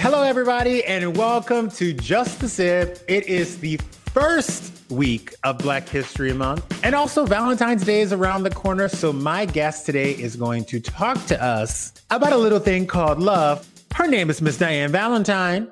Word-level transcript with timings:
Hello, 0.00 0.22
everybody, 0.22 0.82
and 0.86 1.14
welcome 1.14 1.70
to 1.72 1.92
Just 1.92 2.40
the 2.40 2.48
Sip. 2.48 3.04
It 3.06 3.26
is 3.26 3.58
the 3.58 3.76
first 4.14 4.72
week 4.88 5.34
of 5.44 5.58
Black 5.58 5.86
History 5.86 6.32
Month, 6.32 6.80
and 6.82 6.94
also 6.94 7.26
Valentine's 7.26 7.84
Day 7.84 8.00
is 8.00 8.10
around 8.10 8.44
the 8.44 8.50
corner. 8.50 8.88
So, 8.88 9.12
my 9.12 9.44
guest 9.44 9.84
today 9.84 10.12
is 10.12 10.36
going 10.36 10.64
to 10.64 10.80
talk 10.80 11.22
to 11.26 11.40
us 11.44 11.92
about 12.08 12.32
a 12.32 12.38
little 12.38 12.58
thing 12.58 12.86
called 12.86 13.18
love. 13.20 13.68
Her 13.94 14.06
name 14.08 14.30
is 14.30 14.40
Miss 14.40 14.56
Diann 14.56 14.88
Valentine. 14.88 15.70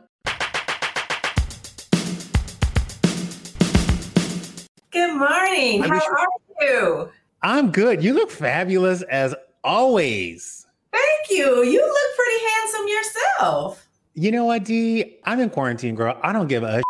Good 4.91 5.17
morning. 5.17 5.85
How 5.85 6.03
are 6.07 6.27
you? 6.61 7.11
I'm 7.41 7.71
good. 7.71 8.05
You 8.05 8.13
look 8.13 8.31
fabulous 8.31 9.01
as 9.05 9.35
always. 9.65 10.67
Thank 10.93 11.31
you. 11.31 11.65
You 11.65 11.81
look 11.81 12.17
pretty 12.19 12.45
handsome 12.45 12.89
yourself. 12.89 13.88
You 14.19 14.33
know 14.33 14.47
what, 14.47 14.65
D? 14.65 15.17
I'm 15.27 15.39
in 15.39 15.49
quarantine, 15.49 15.95
girl. 15.95 16.19
I 16.25 16.33
don't 16.33 16.49
give 16.49 16.65
a 16.65 16.83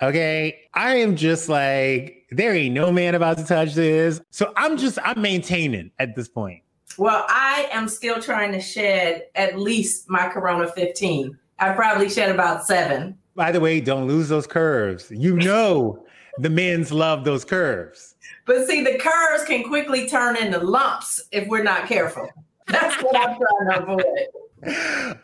okay. 0.00 0.58
I 0.72 0.96
am 0.96 1.16
just 1.16 1.50
like, 1.50 2.24
there 2.30 2.54
ain't 2.54 2.74
no 2.74 2.90
man 2.90 3.14
about 3.14 3.36
to 3.36 3.44
touch 3.44 3.74
this. 3.74 4.22
So 4.30 4.54
I'm 4.56 4.78
just, 4.78 4.98
I'm 5.04 5.20
maintaining 5.20 5.90
at 5.98 6.16
this 6.16 6.28
point. 6.28 6.62
Well, 6.96 7.26
I 7.28 7.68
am 7.72 7.88
still 7.88 8.22
trying 8.22 8.52
to 8.52 8.60
shed 8.60 9.24
at 9.34 9.58
least 9.58 10.08
my 10.08 10.28
Corona 10.28 10.66
15. 10.66 11.38
I 11.58 11.74
probably 11.74 12.08
shed 12.08 12.30
about 12.30 12.64
seven. 12.64 13.18
By 13.36 13.52
the 13.52 13.60
way, 13.60 13.78
don't 13.82 14.08
lose 14.08 14.30
those 14.30 14.46
curves. 14.46 15.10
You 15.10 15.36
know 15.36 16.02
the 16.38 16.48
men's 16.48 16.90
love 16.90 17.24
those 17.24 17.44
curves. 17.44 18.14
But 18.46 18.66
see, 18.66 18.82
the 18.82 18.98
curves 18.98 19.44
can 19.44 19.62
quickly 19.64 20.08
turn 20.08 20.38
into 20.38 20.56
lumps 20.56 21.22
if 21.32 21.46
we're 21.48 21.64
not 21.64 21.86
careful. 21.86 22.30
That's 22.66 22.96
what 23.02 23.14
I'm 23.14 23.36
trying 23.36 23.68
to 23.68 23.82
avoid. 23.82 24.04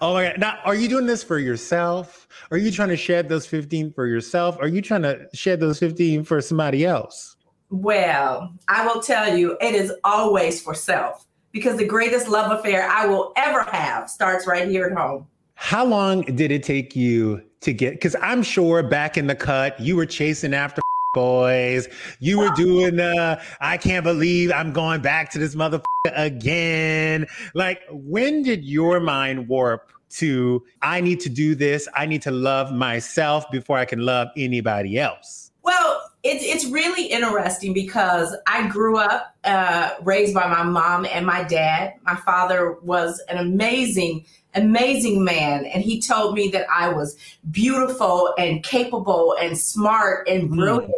Oh 0.01 0.15
my 0.15 0.25
god! 0.25 0.39
Now, 0.39 0.59
are 0.65 0.75
you 0.75 0.89
doing 0.89 1.07
this 1.07 1.23
for 1.23 1.39
yourself? 1.39 2.27
Are 2.51 2.57
you 2.57 2.71
trying 2.71 2.89
to 2.89 2.97
shed 2.97 3.29
those 3.29 3.47
fifteen 3.47 3.93
for 3.93 4.07
yourself? 4.07 4.57
Are 4.61 4.69
you 4.69 4.83
trying 4.83 5.03
to 5.03 5.29
shed 5.33 5.61
those 5.61 5.79
fifteen 5.79 6.25
for 6.25 6.41
somebody 6.41 6.85
else? 6.85 7.37
Well, 7.71 8.53
I 8.69 8.87
will 8.87 9.01
tell 9.01 9.37
you, 9.37 9.57
it 9.61 9.75
is 9.75 9.93
always 10.03 10.61
for 10.63 10.75
self 10.75 11.27
because 11.53 11.77
the 11.77 11.87
greatest 11.87 12.29
love 12.29 12.51
affair 12.51 12.89
I 12.89 13.07
will 13.07 13.33
ever 13.37 13.63
have 13.63 14.11
starts 14.11 14.47
right 14.47 14.69
here 14.69 14.87
at 14.87 14.97
home. 14.97 15.27
How 15.55 15.85
long 15.85 16.23
did 16.23 16.51
it 16.51 16.63
take 16.63 16.97
you 16.97 17.43
to 17.61 17.73
get? 17.73 17.93
Because 17.95 18.17
I'm 18.23 18.43
sure 18.43 18.83
back 18.83 19.19
in 19.19 19.27
the 19.27 19.35
cut, 19.35 19.79
you 19.79 19.97
were 19.97 20.07
chasing 20.07 20.55
after 20.55 20.81
boys. 21.15 21.89
You 22.21 22.39
were 22.39 22.51
doing 22.51 22.97
the 22.97 23.41
I 23.61 23.77
can't 23.77 24.05
believe 24.05 24.53
I'm 24.53 24.73
going 24.73 25.01
back 25.01 25.31
to 25.33 25.39
this 25.39 25.55
motherfucker 25.55 25.83
again. 26.15 27.27
Like, 27.55 27.83
when 27.91 28.43
did 28.43 28.65
your 28.65 29.01
mind 29.01 29.49
warp 29.49 29.93
to 30.11 30.63
I 30.83 31.01
need 31.01 31.21
to 31.21 31.29
do 31.29 31.55
this? 31.55 31.89
I 31.95 32.07
need 32.07 32.23
to 32.23 32.31
love 32.31 32.73
myself 32.73 33.51
before 33.51 33.79
I 33.79 33.85
can 33.85 34.01
love 34.01 34.29
anybody 34.37 34.99
else? 34.99 35.53
Well, 35.63 36.08
it's 36.23 36.45
it's 36.45 36.67
really 36.67 37.07
interesting 37.07 37.73
because 37.73 38.37
I 38.47 38.67
grew 38.69 38.99
up 38.99 39.37
uh, 39.45 39.91
raised 40.03 40.35
by 40.35 40.49
my 40.49 40.63
mom 40.63 41.07
and 41.07 41.25
my 41.25 41.45
dad. 41.45 41.95
My 42.03 42.17
father 42.17 42.73
was 42.83 43.23
an 43.29 43.39
amazing, 43.39 44.27
amazing 44.55 45.25
man, 45.25 45.65
and 45.67 45.83
he 45.83 46.01
told 46.01 46.35
me 46.35 46.49
that 46.49 46.67
I 46.75 46.89
was 46.89 47.17
beautiful 47.51 48.35
and 48.37 48.63
capable 48.65 49.37
and 49.41 49.57
smart 49.57 50.29
and 50.29 50.49
brilliant 50.51 50.91
mm. 50.91 50.95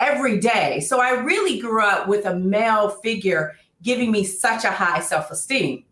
every 0.00 0.38
day. 0.38 0.80
So 0.80 1.00
I 1.00 1.10
really 1.10 1.60
grew 1.60 1.84
up 1.84 2.08
with 2.08 2.26
a 2.26 2.34
male 2.34 2.88
figure 2.88 3.54
giving 3.82 4.10
me 4.10 4.24
such 4.24 4.64
a 4.64 4.70
high 4.70 5.00
self 5.00 5.30
esteem. 5.30 5.84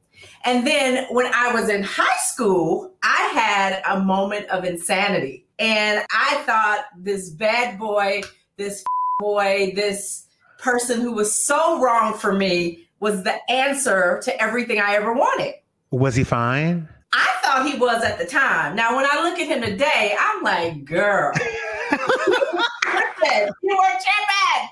And 0.44 0.66
then 0.66 1.06
when 1.10 1.32
I 1.32 1.52
was 1.52 1.68
in 1.68 1.84
high 1.84 2.18
school, 2.18 2.92
I 3.02 3.30
had 3.34 3.82
a 3.88 4.00
moment 4.00 4.48
of 4.48 4.64
insanity. 4.64 5.46
And 5.58 6.04
I 6.10 6.42
thought 6.44 6.86
this 6.96 7.30
bad 7.30 7.78
boy, 7.78 8.22
this 8.56 8.84
boy, 9.18 9.72
this 9.74 10.26
person 10.58 11.00
who 11.00 11.12
was 11.12 11.34
so 11.34 11.80
wrong 11.80 12.14
for 12.14 12.32
me 12.32 12.86
was 13.00 13.24
the 13.24 13.38
answer 13.50 14.20
to 14.24 14.42
everything 14.42 14.80
I 14.80 14.94
ever 14.94 15.12
wanted. 15.12 15.54
Was 15.90 16.14
he 16.14 16.24
fine? 16.24 16.88
I 17.12 17.34
thought 17.42 17.66
he 17.66 17.78
was 17.78 18.02
at 18.02 18.18
the 18.18 18.24
time. 18.24 18.74
Now, 18.76 18.96
when 18.96 19.04
I 19.04 19.20
look 19.22 19.38
at 19.38 19.48
him 19.48 19.60
today, 19.60 20.16
I'm 20.18 20.42
like, 20.42 20.84
girl, 20.84 21.32
you 21.90 23.76
were 23.76 23.92
tripping 24.00 24.68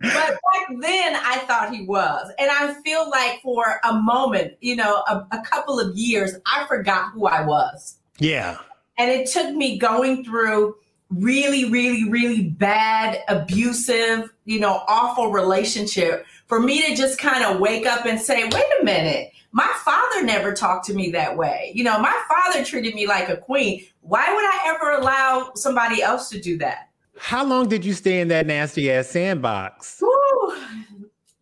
but 0.00 0.10
back 0.10 0.68
then 0.80 1.16
I 1.16 1.42
thought 1.46 1.74
he 1.74 1.84
was. 1.84 2.30
And 2.38 2.50
I 2.50 2.74
feel 2.82 3.08
like 3.10 3.40
for 3.42 3.80
a 3.84 3.94
moment, 3.94 4.54
you 4.60 4.76
know, 4.76 5.02
a, 5.08 5.26
a, 5.32 5.42
couple 5.42 5.80
of 5.80 5.96
years, 5.96 6.34
I 6.46 6.66
forgot 6.66 7.12
who 7.12 7.26
I 7.26 7.44
was. 7.44 7.96
Yeah. 8.18 8.58
And 8.98 9.10
it 9.10 9.28
took 9.30 9.54
me 9.54 9.78
going 9.78 10.24
through 10.24 10.76
really, 11.10 11.70
really, 11.70 12.08
really 12.08 12.48
bad, 12.50 13.22
abusive, 13.28 14.32
you 14.44 14.60
know, 14.60 14.82
awful 14.88 15.30
relationship 15.30 16.26
for 16.46 16.60
me 16.60 16.84
to 16.86 16.96
just 16.96 17.18
kind 17.18 17.44
of 17.44 17.60
wake 17.60 17.86
up 17.86 18.06
and 18.06 18.20
say, 18.20 18.44
wait 18.44 18.64
a 18.80 18.84
minute. 18.84 19.32
My 19.52 19.72
father 19.84 20.22
never 20.22 20.52
talked 20.52 20.84
to 20.86 20.94
me 20.94 21.10
that 21.12 21.36
way. 21.36 21.72
You 21.74 21.84
know, 21.84 21.98
my 21.98 22.20
father 22.28 22.64
treated 22.64 22.94
me 22.94 23.06
like 23.06 23.28
a 23.28 23.36
queen. 23.36 23.84
Why 24.02 24.26
would 24.34 24.44
I 24.44 24.74
ever 24.74 25.00
allow 25.00 25.52
somebody 25.54 26.02
else 26.02 26.28
to 26.30 26.40
do 26.40 26.58
that? 26.58 26.90
How 27.18 27.44
long 27.44 27.68
did 27.68 27.84
you 27.84 27.94
stay 27.94 28.20
in 28.20 28.28
that 28.28 28.46
nasty 28.46 28.90
ass 28.92 29.08
sandbox? 29.08 30.02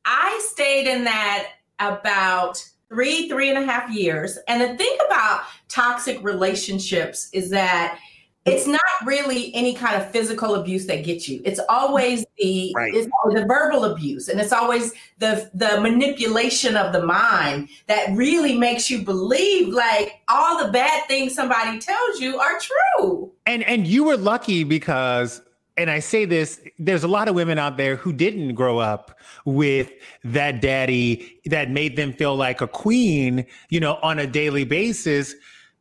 I 0.04 0.46
stayed 0.52 0.86
in 0.86 1.04
that 1.04 1.48
about 1.80 2.64
three, 2.88 3.28
three 3.28 3.50
and 3.50 3.58
a 3.58 3.66
half 3.66 3.90
years. 3.90 4.38
And 4.46 4.60
the 4.60 4.76
thing 4.76 4.96
about 5.06 5.42
toxic 5.68 6.22
relationships 6.22 7.28
is 7.32 7.50
that 7.50 7.98
it's 8.46 8.66
not 8.66 8.80
really 9.06 9.54
any 9.54 9.74
kind 9.74 10.00
of 10.00 10.10
physical 10.10 10.54
abuse 10.54 10.86
that 10.86 11.02
gets 11.02 11.28
you. 11.28 11.40
It's 11.44 11.60
always 11.68 12.26
the 12.38 12.72
right. 12.76 12.94
it's 12.94 13.08
the 13.30 13.46
verbal 13.46 13.84
abuse, 13.84 14.28
and 14.28 14.38
it's 14.38 14.52
always 14.52 14.92
the 15.18 15.50
the 15.54 15.80
manipulation 15.80 16.76
of 16.76 16.92
the 16.92 17.04
mind 17.04 17.70
that 17.86 18.14
really 18.14 18.58
makes 18.58 18.90
you 18.90 19.02
believe 19.02 19.68
like 19.68 20.20
all 20.28 20.64
the 20.64 20.70
bad 20.70 21.06
things 21.08 21.34
somebody 21.34 21.78
tells 21.78 22.20
you 22.20 22.38
are 22.38 22.58
true. 22.58 23.32
And 23.46 23.62
and 23.64 23.86
you 23.86 24.04
were 24.04 24.18
lucky 24.18 24.62
because 24.62 25.40
and 25.76 25.90
I 25.90 25.98
say 25.98 26.24
this, 26.24 26.60
there's 26.78 27.02
a 27.02 27.08
lot 27.08 27.28
of 27.28 27.34
women 27.34 27.58
out 27.58 27.76
there 27.76 27.96
who 27.96 28.12
didn't 28.12 28.54
grow 28.54 28.78
up 28.78 29.18
with 29.44 29.90
that 30.22 30.60
daddy 30.60 31.40
that 31.46 31.70
made 31.70 31.96
them 31.96 32.12
feel 32.12 32.36
like 32.36 32.60
a 32.60 32.68
queen, 32.68 33.44
you 33.70 33.80
know, 33.80 33.98
on 34.02 34.18
a 34.18 34.26
daily 34.26 34.64
basis. 34.64 35.34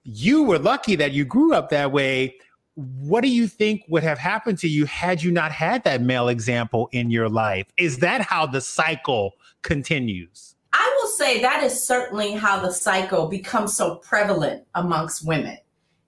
You 0.03 0.43
were 0.43 0.57
lucky 0.57 0.95
that 0.95 1.11
you 1.11 1.25
grew 1.25 1.53
up 1.53 1.69
that 1.69 1.91
way. 1.91 2.35
What 2.75 3.21
do 3.21 3.29
you 3.29 3.47
think 3.47 3.83
would 3.87 4.03
have 4.03 4.17
happened 4.17 4.57
to 4.59 4.67
you 4.67 4.85
had 4.85 5.21
you 5.21 5.31
not 5.31 5.51
had 5.51 5.83
that 5.83 6.01
male 6.01 6.27
example 6.27 6.89
in 6.91 7.11
your 7.11 7.29
life? 7.29 7.67
Is 7.77 7.99
that 7.99 8.21
how 8.21 8.47
the 8.47 8.61
cycle 8.61 9.33
continues? 9.61 10.55
I 10.73 10.99
will 10.99 11.09
say 11.09 11.41
that 11.41 11.63
is 11.63 11.85
certainly 11.85 12.31
how 12.31 12.59
the 12.59 12.71
cycle 12.71 13.27
becomes 13.27 13.75
so 13.75 13.97
prevalent 13.97 14.65
amongst 14.73 15.25
women. 15.25 15.57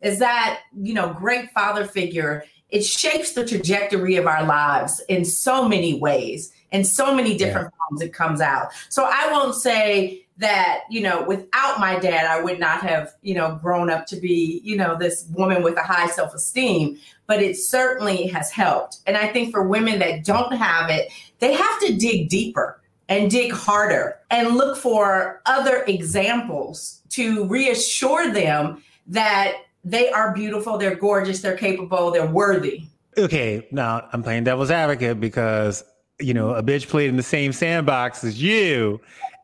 Is 0.02 0.20
that, 0.20 0.62
you 0.82 0.94
know, 0.94 1.14
great 1.14 1.52
father 1.52 1.86
figure 1.86 2.44
it 2.70 2.84
shapes 2.84 3.34
the 3.34 3.46
trajectory 3.46 4.16
of 4.16 4.26
our 4.26 4.44
lives 4.44 5.02
in 5.08 5.24
so 5.24 5.68
many 5.68 6.00
ways. 6.00 6.52
in 6.72 6.84
so 6.84 7.16
many 7.16 7.38
different 7.38 7.72
yeah. 7.72 7.78
forms 7.88 8.02
it 8.02 8.12
comes 8.12 8.42
out. 8.42 8.72
So 8.90 9.06
I 9.06 9.32
won't 9.32 9.56
say 9.56 10.25
that, 10.38 10.82
you 10.90 11.02
know, 11.02 11.24
without 11.24 11.80
my 11.80 11.98
dad, 12.00 12.26
I 12.26 12.42
would 12.42 12.60
not 12.60 12.82
have, 12.82 13.14
you 13.22 13.34
know, 13.34 13.58
grown 13.62 13.90
up 13.90 14.06
to 14.08 14.18
be, 14.18 14.62
you 14.64 14.76
know, 14.76 14.98
this 14.98 15.26
woman 15.34 15.64
with 15.64 15.78
a 15.78 15.84
high 15.84 16.08
self 16.08 16.34
esteem, 16.34 16.98
but 17.28 17.42
it 17.42 17.58
certainly 17.58 18.28
has 18.28 18.52
helped. 18.52 19.00
And 19.08 19.16
I 19.16 19.28
think 19.28 19.52
for 19.52 19.68
women 19.68 20.00
that 20.00 20.26
don't 20.26 20.54
have 20.54 20.90
it, 20.90 21.12
they 21.40 21.54
have 21.54 21.80
to 21.82 21.96
dig 21.96 22.30
deeper 22.30 22.82
and 23.08 23.30
dig 23.32 23.52
harder 23.52 24.20
and 24.30 24.56
look 24.56 24.78
for 24.78 25.42
other 25.46 25.84
examples 25.88 27.02
to 27.10 27.48
reassure 27.48 28.32
them 28.34 28.84
that 29.08 29.58
they 29.84 30.10
are 30.10 30.34
beautiful, 30.34 30.78
they're 30.78 30.96
gorgeous, 30.96 31.42
they're 31.42 31.58
capable, 31.58 32.12
they're 32.12 32.26
worthy. 32.26 32.84
Okay, 33.18 33.66
now 33.72 34.08
I'm 34.12 34.24
playing 34.24 34.44
devil's 34.44 34.72
advocate 34.72 35.20
because, 35.22 35.84
you 36.20 36.34
know, 36.34 36.50
a 36.56 36.64
bitch 36.64 36.90
played 36.90 37.10
in 37.10 37.16
the 37.16 37.24
same 37.24 37.54
sandbox 37.54 38.24
as 38.24 38.42
you. 38.42 39.00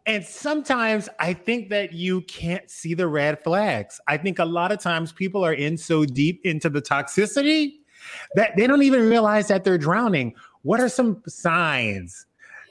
And 0.06 0.26
sometimes 0.26 1.10
I 1.20 1.34
think 1.34 1.70
that 1.70 1.94
you 1.94 2.22
can't 2.22 2.70
see 2.70 2.94
the 2.94 3.08
red 3.08 3.44
flags. 3.44 4.00
I 4.08 4.18
think 4.18 4.40
a 4.40 4.46
lot 4.46 4.72
of 4.72 4.80
times 4.80 5.12
people 5.12 5.46
are 5.46 5.54
in 5.54 5.78
so 5.78 6.06
deep 6.06 6.42
into 6.44 6.70
the 6.70 6.82
toxicity 6.82 7.74
that 8.36 8.56
they 8.58 8.66
don't 8.66 8.82
even 8.82 9.08
realize 9.08 9.48
that 9.50 9.64
they're 9.64 9.78
drowning. 9.78 10.34
What 10.64 10.80
are 10.80 10.90
some 10.90 11.22
signs 11.28 12.26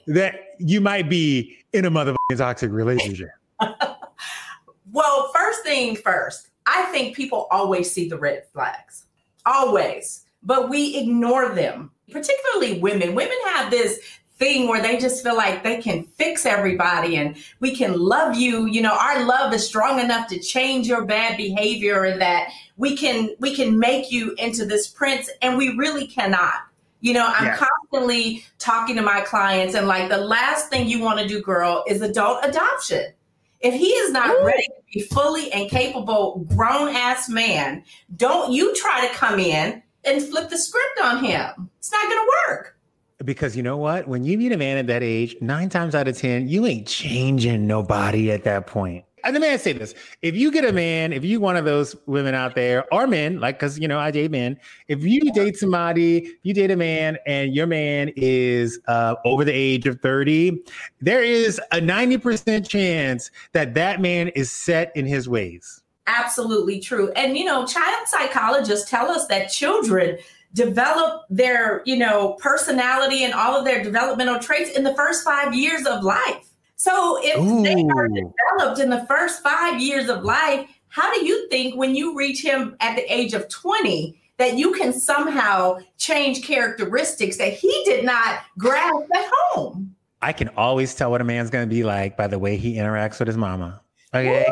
that 0.07 0.35
you 0.59 0.81
might 0.81 1.09
be 1.09 1.57
in 1.73 1.85
a 1.85 1.91
motherfucking 1.91 2.37
toxic 2.37 2.73
relationship? 2.73 3.31
well, 4.93 5.31
first 5.33 5.63
thing 5.63 5.97
first, 5.97 6.49
I 6.67 6.83
think 6.93 7.17
people 7.17 7.47
always 7.51 7.91
see 7.91 8.09
the 8.09 8.19
red 8.19 8.45
flags, 8.53 9.07
always, 9.47 10.25
but 10.43 10.69
we 10.69 10.97
ignore 10.97 11.55
them, 11.55 11.91
particularly 12.11 12.81
women. 12.81 13.15
Women 13.15 13.37
have 13.47 13.71
this 13.71 14.01
thing 14.41 14.67
where 14.67 14.83
they 14.83 14.97
just 14.99 15.23
feel 15.23 15.37
like 15.37 15.63
they 15.63 15.81
can 15.81 16.03
fix 16.03 16.45
everybody 16.47 17.17
and 17.17 17.37
we 17.61 17.77
can 17.77 17.97
love 17.97 18.35
you 18.35 18.67
you 18.67 18.81
know 18.81 18.97
our 18.99 19.25
love 19.25 19.53
is 19.53 19.65
strong 19.65 20.01
enough 20.01 20.27
to 20.27 20.41
change 20.41 20.89
your 20.89 21.05
bad 21.05 21.37
behavior 21.37 22.05
and 22.05 22.21
that 22.21 22.49
we 22.77 22.97
can 22.97 23.31
we 23.39 23.55
can 23.55 23.79
make 23.79 24.11
you 24.11 24.35
into 24.39 24.65
this 24.65 24.89
prince 24.89 25.31
and 25.43 25.57
we 25.57 25.77
really 25.77 26.07
cannot 26.07 26.55
you 27.01 27.13
know 27.13 27.27
i'm 27.37 27.45
yeah. 27.45 27.57
constantly 27.57 28.43
talking 28.59 28.97
to 28.97 29.03
my 29.03 29.21
clients 29.21 29.75
and 29.75 29.87
like 29.87 30.09
the 30.09 30.17
last 30.17 30.71
thing 30.71 30.89
you 30.89 31.01
want 31.01 31.21
to 31.21 31.29
do 31.29 31.41
girl 31.43 31.85
is 31.87 32.01
adult 32.01 32.43
adoption 32.43 33.13
if 33.61 33.75
he 33.75 33.89
is 33.89 34.11
not 34.11 34.31
Ooh. 34.31 34.45
ready 34.45 34.67
to 34.67 34.83
be 34.93 35.03
fully 35.03 35.53
and 35.53 35.71
capable 35.71 36.47
grown 36.55 36.95
ass 36.95 37.29
man, 37.29 37.85
don't 38.17 38.53
you 38.53 38.75
try 38.75 39.07
to 39.07 39.15
come 39.15 39.39
in 39.39 39.83
and 40.05 40.23
flip 40.23 40.49
the 40.49 40.57
script 40.57 40.99
on 41.03 41.23
him. 41.23 41.71
It's 41.79 41.93
not 41.93 42.05
going 42.05 42.19
to 42.19 42.33
work. 42.49 42.77
Because 43.25 43.57
you 43.57 43.63
know 43.63 43.77
what? 43.77 44.09
When 44.09 44.25
you 44.25 44.39
meet 44.39 44.53
a 44.53 44.57
man 44.57 44.79
at 44.79 44.87
that 44.87 45.03
age, 45.03 45.37
nine 45.41 45.69
times 45.69 45.95
out 45.95 46.09
of 46.09 46.17
10, 46.17 46.49
you 46.49 46.67
ain't 46.67 46.87
changing 46.87 47.67
nobody 47.67 48.31
at 48.31 48.45
that 48.45 48.67
point 48.67 49.05
and 49.25 49.35
the 49.35 49.41
man 49.41 49.59
say 49.59 49.73
this: 49.73 49.95
if 50.23 50.35
you 50.35 50.51
get 50.51 50.65
a 50.65 50.73
man, 50.73 51.13
if 51.13 51.25
you 51.25 51.41
one 51.41 51.57
of 51.57 51.65
those 51.65 51.97
women 52.07 52.35
out 52.35 52.55
there 52.55 52.93
or 52.93 53.07
men, 53.07 53.41
like 53.41 53.59
because 53.59 53.79
you 53.79 53.89
know 53.89 53.99
I 53.99 54.11
date 54.11 54.31
men, 54.31 54.59
if 54.89 55.03
you 55.03 55.33
date 55.33 55.57
somebody, 55.57 56.33
you 56.43 56.55
date 56.55 56.71
a 56.71 56.77
man, 56.77 57.19
and 57.27 57.55
your 57.55 57.67
man 57.67 58.13
is 58.17 58.79
uh, 58.89 59.17
over 59.25 59.45
the 59.45 59.53
age 59.53 59.87
of 59.87 60.01
thirty, 60.01 60.63
there 61.01 61.23
is 61.23 61.61
a 61.73 61.81
ninety 61.81 62.19
percent 62.19 62.69
chance 62.69 63.31
that 63.53 63.75
that 63.75 64.01
man 64.01 64.29
is 64.29 64.51
set 64.51 64.95
in 64.97 65.07
his 65.07 65.29
ways. 65.29 65.83
Absolutely 66.07 66.81
true, 66.81 67.13
and 67.13 67.37
you 67.37 67.45
know, 67.45 67.67
child 67.67 68.07
psychologists 68.07 68.89
tell 68.89 69.11
us 69.11 69.27
that 69.27 69.49
children 69.49 70.19
develop 70.55 71.23
their 71.31 71.83
you 71.85 71.97
know 71.97 72.35
personality 72.41 73.25
and 73.25 73.35
all 73.35 73.57
of 73.57 73.65
their 73.65 73.83
developmental 73.83 74.39
traits 74.39 74.71
in 74.71 74.83
the 74.83 74.95
first 74.95 75.25
five 75.25 75.55
years 75.55 75.87
of 75.87 76.03
life 76.03 76.51
so 76.81 77.19
if 77.23 77.37
Ooh. 77.37 77.63
they 77.63 77.85
are 77.95 78.09
developed 78.09 78.81
in 78.81 78.89
the 78.89 79.05
first 79.05 79.43
five 79.43 79.79
years 79.83 80.09
of 80.09 80.25
life, 80.25 80.67
how 80.89 81.13
do 81.13 81.27
you 81.27 81.47
think 81.51 81.77
when 81.77 81.95
you 81.95 82.17
reach 82.17 82.43
him 82.43 82.75
at 82.81 82.97
the 82.97 83.03
age 83.15 83.35
of 83.35 83.51
20 83.51 84.19
that 84.39 84.57
you 84.57 84.73
can 84.73 84.91
somehow 84.91 85.77
change 85.99 86.43
characteristics 86.43 87.37
that 87.37 87.53
he 87.53 87.69
did 87.85 88.03
not 88.03 88.45
grasp 88.57 89.11
at 89.15 89.31
home? 89.53 89.95
I 90.23 90.33
can 90.33 90.49
always 90.57 90.95
tell 90.95 91.11
what 91.11 91.21
a 91.21 91.25
man's 91.25 91.51
going 91.51 91.69
to 91.69 91.75
be 91.75 91.85
like 91.85 92.17
by 92.17 92.29
the 92.29 92.39
way 92.39 92.57
he 92.57 92.77
interacts 92.77 93.19
with 93.19 93.29
his 93.29 93.37
mama. 93.37 93.83
Okay. 94.15 94.47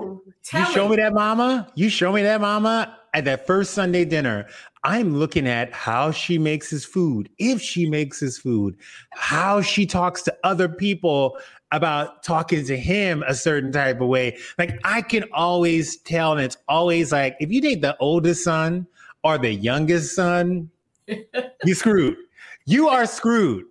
you 0.00 0.66
show 0.72 0.88
me. 0.88 0.96
me 0.96 1.02
that 1.02 1.12
mama. 1.12 1.70
You 1.74 1.90
show 1.90 2.12
me 2.12 2.22
that 2.22 2.40
mama 2.40 2.98
at 3.14 3.24
that 3.24 3.46
first 3.46 3.72
Sunday 3.72 4.04
dinner. 4.04 4.46
I'm 4.82 5.16
looking 5.16 5.48
at 5.48 5.72
how 5.72 6.10
she 6.10 6.36
makes 6.36 6.68
his 6.68 6.84
food, 6.84 7.30
if 7.38 7.62
she 7.62 7.88
makes 7.88 8.20
his 8.20 8.36
food, 8.36 8.76
how 9.12 9.62
she 9.62 9.86
talks 9.86 10.20
to 10.22 10.36
other 10.44 10.68
people 10.68 11.38
about 11.72 12.22
talking 12.22 12.66
to 12.66 12.76
him 12.76 13.24
a 13.26 13.34
certain 13.34 13.72
type 13.72 14.00
of 14.00 14.08
way. 14.08 14.36
Like 14.58 14.78
I 14.84 15.00
can 15.00 15.24
always 15.32 15.96
tell, 15.98 16.32
and 16.32 16.42
it's 16.42 16.58
always 16.68 17.12
like 17.12 17.36
if 17.40 17.50
you 17.50 17.62
date 17.62 17.80
the 17.80 17.96
oldest 17.98 18.44
son 18.44 18.86
or 19.22 19.38
the 19.38 19.54
youngest 19.54 20.14
son, 20.14 20.70
you 21.64 21.74
screwed. 21.74 22.16
You 22.66 22.88
are 22.88 23.06
screwed. 23.06 23.64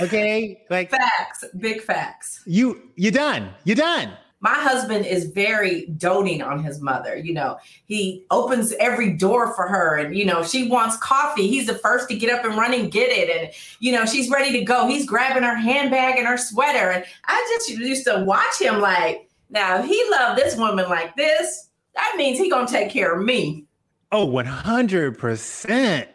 Okay, 0.00 0.64
like 0.70 0.90
facts, 0.90 1.44
big 1.58 1.82
facts. 1.82 2.42
You 2.46 2.90
you're 2.96 3.12
done. 3.12 3.50
You're 3.64 3.76
done 3.76 4.16
my 4.40 4.54
husband 4.54 5.06
is 5.06 5.24
very 5.26 5.86
doting 5.96 6.42
on 6.42 6.62
his 6.62 6.80
mother. 6.80 7.16
You 7.16 7.32
know, 7.32 7.58
he 7.86 8.24
opens 8.30 8.72
every 8.78 9.12
door 9.12 9.54
for 9.54 9.66
her, 9.66 9.96
and 9.96 10.16
you 10.16 10.24
know, 10.24 10.42
she 10.42 10.68
wants 10.68 10.96
coffee. 10.98 11.48
He's 11.48 11.66
the 11.66 11.74
first 11.74 12.08
to 12.10 12.16
get 12.16 12.32
up 12.32 12.44
and 12.44 12.56
run 12.56 12.74
and 12.74 12.90
get 12.90 13.10
it, 13.10 13.34
and 13.34 13.52
you 13.80 13.92
know, 13.92 14.04
she's 14.04 14.30
ready 14.30 14.52
to 14.52 14.64
go. 14.64 14.86
He's 14.86 15.06
grabbing 15.06 15.42
her 15.42 15.56
handbag 15.56 16.18
and 16.18 16.26
her 16.26 16.36
sweater, 16.36 16.90
and 16.90 17.04
I 17.24 17.56
just 17.56 17.70
used 17.70 18.04
to 18.06 18.24
watch 18.24 18.60
him 18.60 18.80
like, 18.80 19.28
now 19.50 19.82
he 19.82 20.04
loved 20.10 20.38
this 20.38 20.56
woman 20.56 20.88
like 20.88 21.16
this. 21.16 21.68
That 21.94 22.14
means 22.16 22.38
he 22.38 22.50
gonna 22.50 22.68
take 22.68 22.90
care 22.90 23.18
of 23.18 23.24
me. 23.24 23.64
Oh, 24.12 24.26
one 24.26 24.46
hundred 24.46 25.18
percent. 25.18 26.08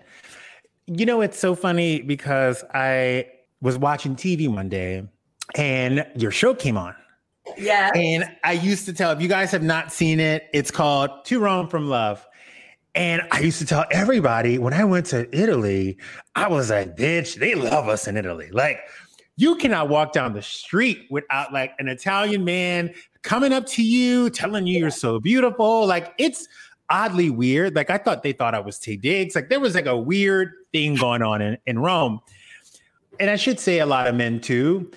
You 0.85 1.05
know, 1.05 1.21
it's 1.21 1.39
so 1.39 1.55
funny 1.55 2.01
because 2.01 2.63
I 2.73 3.27
was 3.61 3.77
watching 3.77 4.15
TV 4.15 4.47
one 4.47 4.69
day, 4.69 5.07
and 5.55 6.05
your 6.15 6.31
show 6.31 6.53
came 6.53 6.77
on 6.77 6.95
yeah. 7.57 7.91
And 7.95 8.29
I 8.43 8.53
used 8.53 8.85
to 8.85 8.93
tell, 8.93 9.11
if 9.11 9.21
you 9.21 9.27
guys 9.27 9.51
have 9.51 9.63
not 9.63 9.91
seen 9.91 10.19
it, 10.19 10.49
it's 10.53 10.71
called 10.71 11.25
To 11.25 11.39
Rome 11.39 11.67
for 11.67 11.79
Love. 11.79 12.25
And 12.93 13.21
I 13.31 13.39
used 13.39 13.59
to 13.59 13.65
tell 13.65 13.85
everybody 13.91 14.57
when 14.57 14.73
I 14.73 14.83
went 14.83 15.05
to 15.07 15.33
Italy, 15.35 15.97
I 16.35 16.47
was 16.49 16.69
like, 16.69 16.97
bitch, 16.97 17.35
they 17.35 17.55
love 17.55 17.87
us 17.87 18.07
in 18.07 18.17
Italy. 18.17 18.49
Like, 18.51 18.79
you 19.37 19.55
cannot 19.55 19.87
walk 19.87 20.11
down 20.11 20.33
the 20.33 20.41
street 20.41 21.07
without 21.09 21.53
like 21.53 21.73
an 21.79 21.87
Italian 21.87 22.43
man 22.43 22.93
coming 23.21 23.53
up 23.53 23.65
to 23.67 23.83
you, 23.83 24.29
telling 24.29 24.67
you 24.67 24.77
you're 24.79 24.91
so 24.91 25.19
beautiful. 25.19 25.87
Like, 25.87 26.13
it's 26.17 26.47
oddly 26.89 27.29
weird. 27.29 27.75
Like, 27.75 27.89
I 27.89 27.97
thought 27.97 28.23
they 28.23 28.33
thought 28.33 28.53
I 28.53 28.59
was 28.59 28.77
Taye 28.77 28.99
Diggs. 28.99 29.35
Like, 29.35 29.49
there 29.49 29.59
was 29.61 29.73
like 29.73 29.85
a 29.85 29.97
weird 29.97 30.51
thing 30.73 30.95
going 30.95 31.21
on 31.21 31.41
in, 31.41 31.57
in 31.65 31.79
Rome. 31.79 32.19
And 33.19 33.29
I 33.29 33.37
should 33.37 33.59
say 33.59 33.79
a 33.79 33.85
lot 33.85 34.07
of 34.07 34.15
men 34.15 34.41
too 34.41 34.91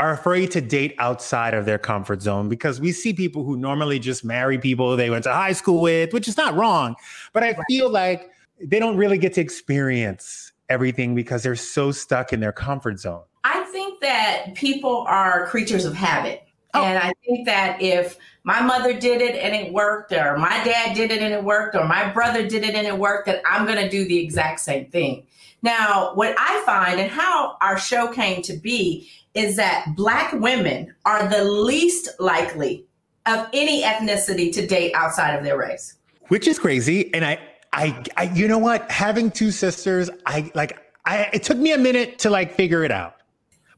are 0.00 0.12
afraid 0.12 0.50
to 0.50 0.62
date 0.62 0.94
outside 0.98 1.52
of 1.52 1.66
their 1.66 1.78
comfort 1.78 2.22
zone 2.22 2.48
because 2.48 2.80
we 2.80 2.90
see 2.90 3.12
people 3.12 3.44
who 3.44 3.54
normally 3.54 3.98
just 3.98 4.24
marry 4.24 4.56
people 4.56 4.96
they 4.96 5.10
went 5.10 5.24
to 5.24 5.32
high 5.32 5.52
school 5.52 5.82
with, 5.82 6.14
which 6.14 6.26
is 6.26 6.38
not 6.38 6.54
wrong. 6.54 6.96
But 7.34 7.42
I 7.42 7.54
feel 7.68 7.90
like 7.90 8.30
they 8.58 8.78
don't 8.78 8.96
really 8.96 9.18
get 9.18 9.34
to 9.34 9.42
experience 9.42 10.52
everything 10.70 11.14
because 11.14 11.42
they're 11.42 11.54
so 11.54 11.92
stuck 11.92 12.32
in 12.32 12.40
their 12.40 12.52
comfort 12.52 12.98
zone. 12.98 13.24
I 13.44 13.62
think 13.64 14.00
that 14.00 14.54
people 14.54 15.04
are 15.06 15.46
creatures 15.48 15.84
of 15.84 15.92
habit. 15.92 16.44
Oh. 16.74 16.84
And 16.84 16.98
I 16.98 17.12
think 17.26 17.46
that 17.46 17.82
if 17.82 18.16
my 18.44 18.60
mother 18.60 18.98
did 18.98 19.20
it 19.20 19.36
and 19.36 19.54
it 19.54 19.72
worked, 19.72 20.12
or 20.12 20.36
my 20.38 20.62
dad 20.64 20.94
did 20.94 21.10
it 21.10 21.20
and 21.20 21.34
it 21.34 21.42
worked, 21.42 21.74
or 21.74 21.84
my 21.84 22.10
brother 22.12 22.46
did 22.46 22.64
it 22.64 22.74
and 22.74 22.86
it 22.86 22.96
worked, 22.96 23.26
that 23.26 23.42
I'm 23.48 23.66
going 23.66 23.78
to 23.78 23.88
do 23.88 24.06
the 24.06 24.18
exact 24.18 24.60
same 24.60 24.86
thing. 24.86 25.26
Now, 25.62 26.14
what 26.14 26.34
I 26.38 26.62
find 26.64 27.00
and 27.00 27.10
how 27.10 27.56
our 27.60 27.78
show 27.78 28.08
came 28.08 28.42
to 28.42 28.54
be 28.54 29.10
is 29.34 29.56
that 29.56 29.94
Black 29.96 30.32
women 30.32 30.94
are 31.04 31.28
the 31.28 31.44
least 31.44 32.08
likely 32.18 32.86
of 33.26 33.46
any 33.52 33.82
ethnicity 33.82 34.52
to 34.54 34.66
date 34.66 34.92
outside 34.94 35.36
of 35.36 35.44
their 35.44 35.58
race. 35.58 35.96
Which 36.28 36.48
is 36.48 36.58
crazy. 36.58 37.12
And 37.12 37.24
I, 37.24 37.38
I, 37.72 38.02
I 38.16 38.22
you 38.34 38.48
know 38.48 38.58
what? 38.58 38.90
Having 38.90 39.32
two 39.32 39.50
sisters, 39.50 40.08
I 40.26 40.50
like, 40.54 40.78
I, 41.04 41.28
it 41.32 41.42
took 41.42 41.58
me 41.58 41.72
a 41.72 41.78
minute 41.78 42.18
to 42.20 42.30
like 42.30 42.54
figure 42.54 42.84
it 42.84 42.90
out. 42.90 43.16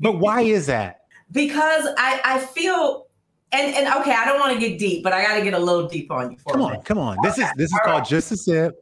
But 0.00 0.18
why 0.18 0.42
is 0.42 0.66
that? 0.66 1.01
Because 1.32 1.86
I, 1.96 2.20
I 2.24 2.38
feel 2.38 3.06
and 3.52 3.74
and 3.74 4.00
okay, 4.00 4.12
I 4.12 4.24
don't 4.24 4.40
want 4.40 4.54
to 4.54 4.58
get 4.58 4.78
deep, 4.78 5.02
but 5.02 5.12
I 5.12 5.22
got 5.22 5.36
to 5.36 5.42
get 5.42 5.54
a 5.54 5.58
little 5.58 5.88
deep 5.88 6.10
on 6.10 6.32
you. 6.32 6.36
come 6.50 6.62
on, 6.62 6.80
come 6.82 6.98
on. 6.98 7.16
This 7.22 7.38
is 7.38 7.46
this 7.56 7.72
is 7.72 7.80
called 7.84 8.04
just 8.04 8.32
a 8.32 8.36
sip. 8.36 8.74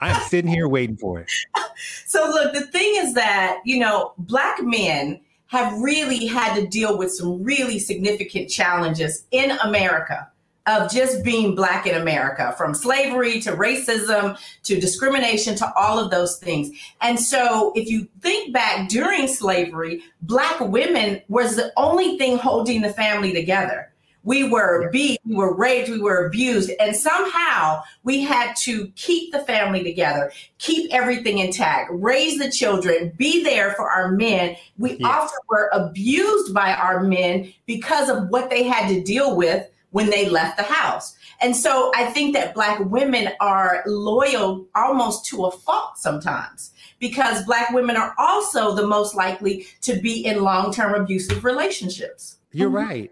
I'm 0.00 0.20
sitting 0.28 0.50
here 0.50 0.68
waiting 0.68 0.96
for 0.96 1.20
it. 1.20 1.30
so 2.06 2.24
look, 2.24 2.54
the 2.54 2.62
thing 2.62 2.94
is 2.96 3.14
that 3.14 3.60
you 3.64 3.78
know, 3.78 4.12
black 4.18 4.62
men 4.62 5.20
have 5.46 5.72
really 5.80 6.26
had 6.26 6.54
to 6.54 6.66
deal 6.66 6.96
with 6.96 7.12
some 7.12 7.42
really 7.42 7.78
significant 7.78 8.48
challenges 8.48 9.26
in 9.32 9.50
America 9.62 10.29
of 10.66 10.90
just 10.90 11.24
being 11.24 11.54
black 11.54 11.86
in 11.86 12.00
America, 12.00 12.54
from 12.56 12.74
slavery 12.74 13.40
to 13.40 13.52
racism 13.52 14.38
to 14.62 14.80
discrimination 14.80 15.54
to 15.56 15.72
all 15.74 15.98
of 15.98 16.10
those 16.10 16.36
things. 16.36 16.70
And 17.00 17.18
so 17.18 17.72
if 17.74 17.88
you 17.88 18.06
think 18.20 18.52
back 18.52 18.88
during 18.88 19.26
slavery, 19.26 20.02
black 20.22 20.60
women 20.60 21.22
was 21.28 21.56
the 21.56 21.72
only 21.76 22.18
thing 22.18 22.36
holding 22.36 22.82
the 22.82 22.92
family 22.92 23.32
together. 23.32 23.90
We 24.22 24.46
were 24.46 24.90
beat, 24.90 25.18
we 25.26 25.34
were 25.34 25.56
raped, 25.56 25.88
we 25.88 25.98
were 25.98 26.26
abused, 26.26 26.70
and 26.78 26.94
somehow 26.94 27.82
we 28.02 28.20
had 28.20 28.54
to 28.64 28.88
keep 28.88 29.32
the 29.32 29.38
family 29.40 29.82
together, 29.82 30.30
keep 30.58 30.92
everything 30.92 31.38
intact, 31.38 31.90
raise 31.90 32.38
the 32.38 32.50
children, 32.50 33.14
be 33.16 33.42
there 33.42 33.72
for 33.72 33.90
our 33.90 34.12
men. 34.12 34.56
We 34.76 34.98
yes. 34.98 35.00
often 35.04 35.38
were 35.48 35.70
abused 35.72 36.52
by 36.52 36.74
our 36.74 37.02
men 37.02 37.50
because 37.64 38.10
of 38.10 38.28
what 38.28 38.50
they 38.50 38.62
had 38.62 38.88
to 38.88 39.02
deal 39.02 39.36
with 39.36 39.66
when 39.90 40.10
they 40.10 40.28
left 40.28 40.56
the 40.56 40.62
house. 40.62 41.16
And 41.40 41.56
so 41.56 41.90
I 41.94 42.06
think 42.06 42.34
that 42.34 42.54
Black 42.54 42.78
women 42.80 43.30
are 43.40 43.82
loyal 43.86 44.66
almost 44.74 45.24
to 45.26 45.44
a 45.44 45.50
fault 45.50 45.96
sometimes 45.96 46.72
because 46.98 47.44
Black 47.44 47.70
women 47.70 47.96
are 47.96 48.14
also 48.18 48.74
the 48.74 48.86
most 48.86 49.14
likely 49.14 49.66
to 49.82 49.96
be 49.96 50.24
in 50.24 50.42
long 50.42 50.72
term 50.72 50.94
abusive 50.94 51.44
relationships. 51.44 52.36
You're 52.52 52.68
mm-hmm. 52.68 52.88
right. 52.88 53.10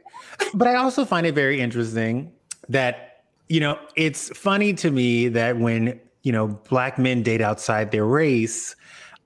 But 0.54 0.68
I 0.68 0.75
also 0.75 1.04
find 1.04 1.26
it 1.26 1.35
very 1.35 1.61
interesting 1.61 2.32
that, 2.68 3.25
you 3.49 3.61
know, 3.61 3.78
it's 3.97 4.37
funny 4.37 4.75
to 4.75 4.90
me 4.90 5.28
that 5.28 5.58
when, 5.58 5.99
you 6.23 6.32
know, 6.32 6.49
Black 6.68 6.99
men 6.99 7.23
date 7.23 7.40
outside 7.40 7.90
their 7.90 8.04
race, 8.04 8.76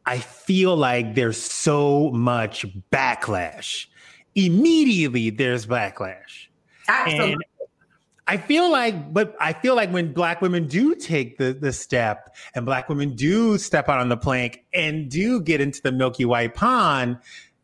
I 0.07 0.19
feel 0.19 0.77
like 0.77 1.15
there's 1.15 1.41
so 1.41 2.11
much 2.11 2.67
backlash. 2.91 3.87
Immediately, 4.35 5.31
there's 5.31 5.67
backlash 5.67 6.47
Absolutely. 6.89 7.33
And 7.33 7.43
I 8.27 8.37
feel 8.37 8.71
like, 8.71 9.13
but 9.13 9.35
I 9.41 9.53
feel 9.53 9.75
like 9.75 9.91
when 9.91 10.13
black 10.13 10.41
women 10.41 10.67
do 10.67 10.95
take 10.95 11.39
the, 11.39 11.53
the 11.53 11.73
step 11.73 12.35
and 12.55 12.65
black 12.65 12.89
women 12.89 13.15
do 13.15 13.59
step 13.59 13.89
out 13.89 13.99
on 13.99 14.09
the 14.09 14.17
plank 14.17 14.65
and 14.73 15.11
do 15.11 15.41
get 15.41 15.61
into 15.61 15.83
the 15.83 15.93
milky 15.93 16.25
white 16.25 16.55
pond, 16.55 17.19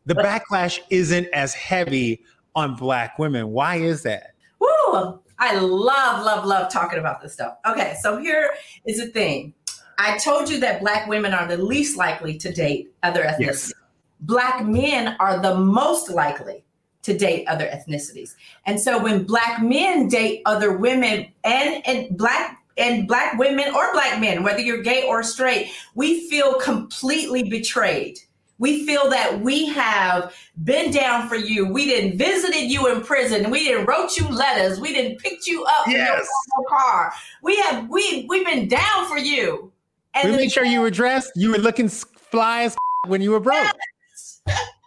the 0.05 0.15
backlash 0.15 0.79
isn't 0.89 1.27
as 1.33 1.53
heavy 1.53 2.23
on 2.55 2.75
black 2.75 3.17
women. 3.17 3.49
Why 3.49 3.77
is 3.77 4.03
that? 4.03 4.33
Woo! 4.59 5.19
I 5.39 5.55
love, 5.55 6.25
love, 6.25 6.45
love 6.45 6.71
talking 6.71 6.99
about 6.99 7.21
this 7.21 7.33
stuff. 7.33 7.57
Okay, 7.65 7.95
so 8.01 8.17
here 8.17 8.51
is 8.85 8.97
the 8.97 9.07
thing. 9.07 9.53
I 9.97 10.17
told 10.17 10.49
you 10.49 10.59
that 10.59 10.81
black 10.81 11.07
women 11.07 11.33
are 11.33 11.47
the 11.47 11.57
least 11.57 11.97
likely 11.97 12.37
to 12.37 12.51
date 12.51 12.93
other 13.03 13.23
ethnicities. 13.23 13.39
Yes. 13.39 13.73
Black 14.21 14.65
men 14.65 15.15
are 15.19 15.39
the 15.39 15.55
most 15.55 16.09
likely 16.09 16.63
to 17.03 17.17
date 17.17 17.47
other 17.47 17.67
ethnicities. 17.67 18.35
And 18.65 18.79
so 18.79 19.01
when 19.01 19.23
black 19.23 19.61
men 19.61 20.07
date 20.07 20.41
other 20.45 20.75
women 20.77 21.27
and, 21.43 21.87
and 21.87 22.17
black 22.17 22.57
and 22.77 23.07
black 23.07 23.37
women 23.37 23.73
or 23.75 23.91
black 23.93 24.19
men, 24.19 24.43
whether 24.43 24.61
you're 24.61 24.81
gay 24.81 25.05
or 25.07 25.21
straight, 25.21 25.71
we 25.95 26.29
feel 26.29 26.55
completely 26.55 27.49
betrayed. 27.49 28.19
We 28.57 28.85
feel 28.85 29.09
that 29.09 29.39
we 29.41 29.67
have 29.67 30.35
been 30.63 30.91
down 30.91 31.29
for 31.29 31.35
you. 31.35 31.71
We 31.71 31.85
didn't 31.85 32.17
visited 32.17 32.69
you 32.69 32.91
in 32.91 33.01
prison. 33.01 33.49
We 33.49 33.65
didn't 33.65 33.85
wrote 33.85 34.17
you 34.17 34.27
letters. 34.27 34.79
We 34.79 34.93
didn't 34.93 35.19
picked 35.19 35.47
you 35.47 35.63
up 35.63 35.87
yes. 35.87 36.19
in 36.19 36.25
your 36.57 36.67
car. 36.67 37.13
We 37.41 37.55
have 37.57 37.87
we 37.89 38.25
we've 38.27 38.45
been 38.45 38.67
down 38.67 39.07
for 39.07 39.17
you. 39.17 39.71
And 40.13 40.31
we 40.31 40.37
made 40.37 40.51
sure 40.51 40.65
you 40.65 40.81
were 40.81 40.91
dressed. 40.91 41.31
You 41.35 41.51
were 41.51 41.57
looking 41.57 41.87
fly 41.87 42.63
as 42.63 42.75
when 43.07 43.21
you 43.21 43.31
were 43.31 43.39
broke. 43.39 43.71
Yes. 44.17 44.41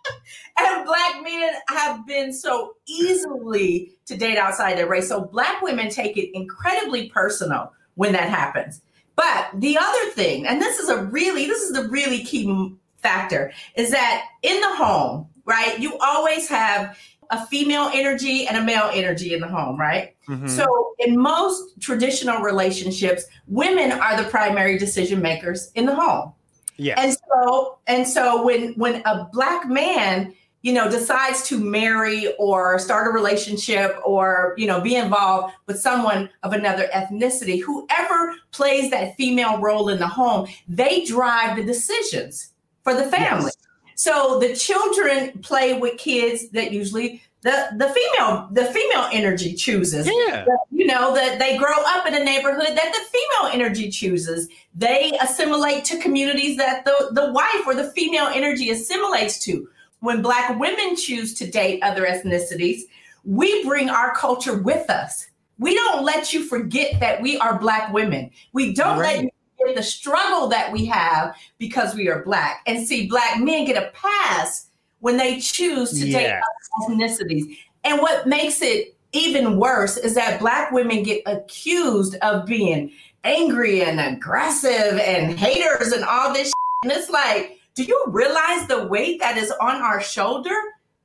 and 0.62 0.86
black 0.86 1.22
men 1.22 1.52
have 1.68 2.06
been 2.06 2.32
so 2.32 2.74
easily 2.86 3.92
to 4.06 4.16
date 4.16 4.38
outside 4.38 4.76
their 4.76 4.88
race. 4.88 5.08
So 5.08 5.22
black 5.24 5.62
women 5.62 5.88
take 5.90 6.16
it 6.16 6.30
incredibly 6.36 7.08
personal 7.08 7.72
when 7.94 8.12
that 8.12 8.28
happens. 8.28 8.80
But 9.16 9.48
the 9.54 9.76
other 9.78 10.10
thing, 10.10 10.46
and 10.46 10.60
this 10.60 10.78
is 10.78 10.88
a 10.88 11.04
really, 11.04 11.46
this 11.46 11.62
is 11.62 11.72
the 11.72 11.88
really 11.88 12.24
key 12.24 12.74
factor, 12.98 13.52
is 13.76 13.90
that 13.90 14.24
in 14.42 14.60
the 14.60 14.74
home, 14.76 15.28
right, 15.44 15.78
you 15.78 15.98
always 15.98 16.48
have 16.48 16.98
a 17.30 17.46
female 17.46 17.90
energy 17.92 18.46
and 18.46 18.56
a 18.56 18.62
male 18.62 18.90
energy 18.92 19.32
in 19.34 19.40
the 19.40 19.48
home, 19.48 19.78
right? 19.78 20.14
Mm-hmm. 20.28 20.48
So 20.48 20.94
in 20.98 21.16
most 21.18 21.80
traditional 21.80 22.42
relationships, 22.42 23.24
women 23.48 23.92
are 23.92 24.22
the 24.22 24.28
primary 24.28 24.78
decision 24.78 25.20
makers 25.20 25.70
in 25.74 25.86
the 25.86 25.94
home. 25.94 26.32
Yeah. 26.76 27.00
And 27.00 27.16
so 27.28 27.78
and 27.86 28.06
so 28.06 28.44
when 28.44 28.74
when 28.74 29.02
a 29.04 29.28
black 29.32 29.68
man 29.68 30.34
you 30.62 30.72
know 30.72 30.90
decides 30.90 31.42
to 31.42 31.58
marry 31.58 32.32
or 32.38 32.78
start 32.78 33.06
a 33.06 33.10
relationship 33.10 33.96
or 34.04 34.54
you 34.56 34.66
know 34.66 34.80
be 34.80 34.96
involved 34.96 35.54
with 35.66 35.78
someone 35.78 36.30
of 36.42 36.52
another 36.52 36.88
ethnicity 36.94 37.60
whoever 37.60 38.34
plays 38.52 38.90
that 38.90 39.16
female 39.16 39.60
role 39.60 39.88
in 39.88 39.98
the 39.98 40.08
home 40.08 40.48
they 40.68 41.04
drive 41.04 41.56
the 41.56 41.64
decisions 41.64 42.52
for 42.82 42.94
the 42.94 43.04
family 43.04 43.44
yes. 43.44 43.56
so 43.94 44.38
the 44.38 44.54
children 44.54 45.38
play 45.42 45.78
with 45.78 45.98
kids 45.98 46.48
that 46.50 46.72
usually 46.72 47.22
the 47.42 47.68
the 47.76 47.88
female 47.88 48.48
the 48.52 48.64
female 48.66 49.08
energy 49.12 49.52
chooses 49.52 50.08
yeah. 50.28 50.44
you 50.70 50.86
know 50.86 51.12
that 51.14 51.38
they 51.40 51.56
grow 51.56 51.74
up 51.86 52.06
in 52.06 52.14
a 52.14 52.24
neighborhood 52.24 52.68
that 52.68 52.94
the 52.94 53.18
female 53.18 53.52
energy 53.52 53.90
chooses 53.90 54.48
they 54.74 55.12
assimilate 55.20 55.84
to 55.84 55.98
communities 55.98 56.56
that 56.56 56.84
the 56.84 57.08
the 57.12 57.32
wife 57.32 57.66
or 57.66 57.74
the 57.74 57.90
female 57.90 58.28
energy 58.32 58.70
assimilates 58.70 59.40
to 59.40 59.68
when 60.02 60.20
Black 60.20 60.58
women 60.58 60.96
choose 60.96 61.32
to 61.34 61.48
date 61.48 61.80
other 61.82 62.04
ethnicities, 62.04 62.82
we 63.24 63.64
bring 63.64 63.88
our 63.88 64.12
culture 64.16 64.58
with 64.58 64.90
us. 64.90 65.28
We 65.60 65.74
don't 65.74 66.04
let 66.04 66.32
you 66.32 66.44
forget 66.44 66.98
that 66.98 67.22
we 67.22 67.38
are 67.38 67.56
Black 67.56 67.92
women. 67.92 68.32
We 68.52 68.74
don't 68.74 68.98
right. 68.98 69.16
let 69.16 69.22
you 69.22 69.30
forget 69.60 69.76
the 69.76 69.82
struggle 69.84 70.48
that 70.48 70.72
we 70.72 70.84
have 70.86 71.36
because 71.58 71.94
we 71.94 72.08
are 72.08 72.24
Black. 72.24 72.62
And 72.66 72.84
see, 72.84 73.06
Black 73.06 73.38
men 73.38 73.64
get 73.64 73.80
a 73.80 73.92
pass 73.92 74.66
when 74.98 75.18
they 75.18 75.38
choose 75.38 75.92
to 75.92 76.08
yes. 76.08 76.12
date 76.12 76.32
other 76.32 76.94
ethnicities. 76.94 77.56
And 77.84 78.00
what 78.00 78.26
makes 78.26 78.60
it 78.60 78.96
even 79.12 79.56
worse 79.56 79.96
is 79.96 80.16
that 80.16 80.40
Black 80.40 80.72
women 80.72 81.04
get 81.04 81.22
accused 81.26 82.16
of 82.22 82.44
being 82.44 82.90
angry 83.22 83.84
and 83.84 84.00
aggressive 84.00 84.98
and 84.98 85.38
haters 85.38 85.92
and 85.92 86.02
all 86.02 86.34
this. 86.34 86.48
Shit. 86.48 86.54
And 86.82 86.90
it's 86.90 87.08
like, 87.08 87.60
do 87.74 87.84
you 87.84 88.04
realize 88.08 88.66
the 88.66 88.86
weight 88.86 89.20
that 89.20 89.36
is 89.36 89.52
on 89.60 89.76
our 89.76 90.00
shoulder? 90.00 90.54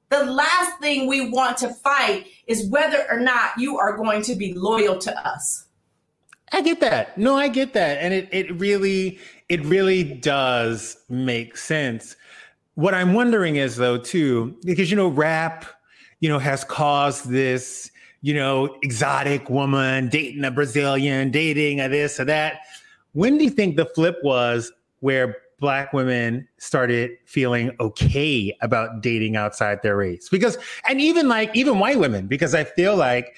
The 0.10 0.26
last 0.26 0.80
thing 0.80 1.08
we 1.08 1.30
want 1.30 1.58
to 1.58 1.74
fight 1.74 2.28
is 2.48 2.70
whether 2.70 3.06
or 3.10 3.20
not 3.20 3.58
you 3.58 3.78
are 3.78 3.96
going 3.96 4.22
to 4.24 4.36
be 4.36 4.54
loyal 4.54 4.98
to 5.00 5.28
us. 5.28 5.66
I 6.54 6.62
get 6.62 6.80
that. 6.80 7.18
No, 7.18 7.36
I 7.36 7.50
get 7.50 7.74
that. 7.74 7.98
And 8.02 8.14
it, 8.14 8.30
it 8.32 8.58
really, 8.60 9.20
it 9.50 9.64
really 9.66 10.04
does 10.04 10.98
make 11.10 11.58
sense. 11.58 12.16
What 12.76 12.94
I'm 12.94 13.14
wondering 13.14 13.58
is 13.58 13.76
though, 13.76 13.98
too, 13.98 14.56
because 14.64 14.90
you 14.90 14.96
know, 14.96 15.10
rap, 15.10 15.66
you 16.20 16.30
know, 16.30 16.40
has 16.40 16.64
caused 16.64 17.30
this, 17.30 17.92
you 18.22 18.34
know, 18.34 18.78
exotic 18.82 19.50
woman 19.50 20.08
dating 20.10 20.46
a 20.46 20.52
Brazilian, 20.52 21.32
dating 21.32 21.82
a 21.82 21.90
this 21.90 22.20
or 22.20 22.26
that. 22.26 22.62
When 23.14 23.38
do 23.38 23.44
you 23.44 23.50
think 23.50 23.76
the 23.76 23.86
flip 23.86 24.18
was 24.24 24.72
where 25.00 25.36
black 25.60 25.92
women 25.92 26.48
started 26.58 27.12
feeling 27.26 27.72
okay 27.80 28.56
about 28.62 29.02
dating 29.02 29.36
outside 29.36 29.82
their 29.82 29.98
race 29.98 30.30
because 30.30 30.58
and 30.88 31.02
even 31.02 31.28
like 31.28 31.56
even 31.56 31.80
white 31.80 32.00
women 32.00 32.28
because 32.28 32.54
i 32.54 32.64
feel 32.64 32.96
like 32.96 33.36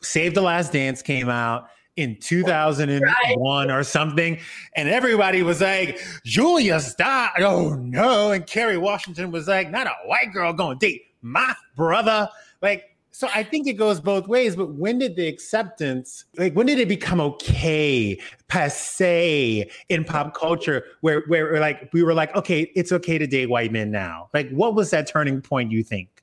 save 0.00 0.34
the 0.34 0.40
last 0.40 0.72
dance 0.72 1.02
came 1.02 1.28
out 1.28 1.68
in 1.96 2.16
2001 2.20 3.68
right. 3.68 3.74
or 3.74 3.82
something 3.82 4.38
and 4.76 4.88
everybody 4.88 5.42
was 5.42 5.60
like 5.60 6.00
julia 6.24 6.80
stop 6.80 7.32
oh 7.38 7.74
no 7.74 8.30
and 8.30 8.46
kerry 8.46 8.78
washington 8.78 9.30
was 9.30 9.48
like 9.48 9.70
not 9.70 9.86
a 9.86 9.94
white 10.06 10.32
girl 10.32 10.52
going 10.52 10.78
to 10.78 10.86
date 10.86 11.02
my 11.20 11.54
brother 11.76 12.28
like 12.62 12.96
so 13.18 13.28
I 13.34 13.42
think 13.42 13.66
it 13.66 13.72
goes 13.72 13.98
both 13.98 14.28
ways, 14.28 14.54
but 14.54 14.74
when 14.74 15.00
did 15.00 15.16
the 15.16 15.26
acceptance, 15.26 16.24
like 16.36 16.52
when 16.52 16.66
did 16.66 16.78
it 16.78 16.86
become 16.86 17.20
okay, 17.20 18.16
passe 18.46 19.68
in 19.88 20.04
pop 20.04 20.34
culture 20.34 20.84
where 21.00 21.22
where 21.26 21.58
like 21.58 21.90
we 21.92 22.04
were 22.04 22.14
like, 22.14 22.32
okay, 22.36 22.70
it's 22.76 22.92
okay 22.92 23.18
to 23.18 23.26
date 23.26 23.50
white 23.50 23.72
men 23.72 23.90
now? 23.90 24.30
Like 24.32 24.48
what 24.50 24.76
was 24.76 24.90
that 24.90 25.08
turning 25.08 25.40
point 25.40 25.72
you 25.72 25.82
think? 25.82 26.22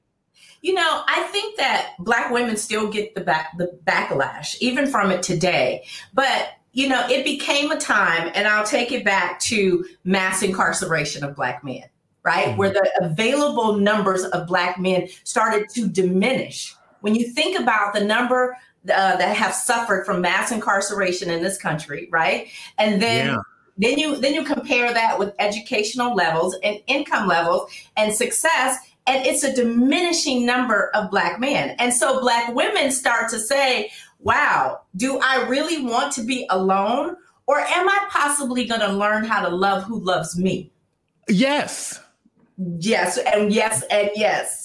You 0.62 0.74
know, 0.74 1.02
I 1.06 1.24
think 1.34 1.58
that 1.58 1.96
black 2.00 2.32
women 2.32 2.56
still 2.56 2.90
get 2.90 3.14
the 3.14 3.20
back 3.20 3.58
the 3.58 3.78
backlash 3.84 4.56
even 4.62 4.88
from 4.88 5.12
it 5.12 5.22
today. 5.22 5.86
But 6.14 6.48
you 6.72 6.88
know, 6.88 7.06
it 7.10 7.26
became 7.26 7.72
a 7.72 7.78
time, 7.78 8.32
and 8.34 8.48
I'll 8.48 8.66
take 8.66 8.94
it 8.94 9.04
back 9.04 9.42
to 9.42 9.84
mass 10.06 10.42
incarceration 10.42 11.26
of 11.26 11.36
black 11.36 11.62
men, 11.62 11.84
right? 12.24 12.48
Mm-hmm. 12.48 12.58
Where 12.58 12.70
the 12.70 12.90
available 13.02 13.76
numbers 13.76 14.24
of 14.24 14.48
black 14.48 14.80
men 14.80 15.10
started 15.26 15.68
to 15.72 15.90
diminish 15.90 16.74
when 17.06 17.14
you 17.14 17.28
think 17.28 17.60
about 17.60 17.94
the 17.94 18.04
number 18.04 18.58
uh, 18.86 19.16
that 19.16 19.38
have 19.38 19.54
suffered 19.54 20.08
from 20.08 20.22
mass 20.22 20.52
incarceration 20.52 21.30
in 21.30 21.44
this 21.44 21.56
country, 21.56 22.10
right? 22.12 22.48
And 22.80 23.00
then 23.00 23.28
yeah. 23.28 23.38
then 23.78 24.00
you 24.00 24.18
then 24.18 24.34
you 24.34 24.44
compare 24.44 24.92
that 24.92 25.20
with 25.20 25.32
educational 25.38 26.16
levels 26.16 26.58
and 26.64 26.80
income 26.88 27.28
levels 27.28 27.70
and 27.96 28.12
success 28.12 28.80
and 29.06 29.24
it's 29.24 29.44
a 29.44 29.54
diminishing 29.54 30.48
number 30.48 30.90
of 30.96 31.12
black 31.12 31.40
men. 31.40 31.76
And 31.78 31.94
so 31.94 32.20
black 32.22 32.56
women 32.56 32.90
start 32.90 33.30
to 33.30 33.40
say, 33.40 33.92
wow, 34.20 34.82
do 34.96 35.20
I 35.20 35.44
really 35.44 35.86
want 35.86 36.12
to 36.14 36.24
be 36.24 36.48
alone? 36.50 37.18
Or 37.46 37.60
am 37.60 37.88
I 37.88 38.08
possibly 38.10 38.66
going 38.66 38.82
to 38.82 38.92
learn 38.92 39.26
how 39.26 39.48
to 39.48 39.56
love 39.56 39.84
who 39.84 40.00
loves 40.00 40.40
me? 40.40 40.72
Yes. 41.30 42.02
Yes, 42.58 43.20
and 43.20 43.54
yes, 43.54 43.84
and 43.92 44.10
yes. 44.16 44.65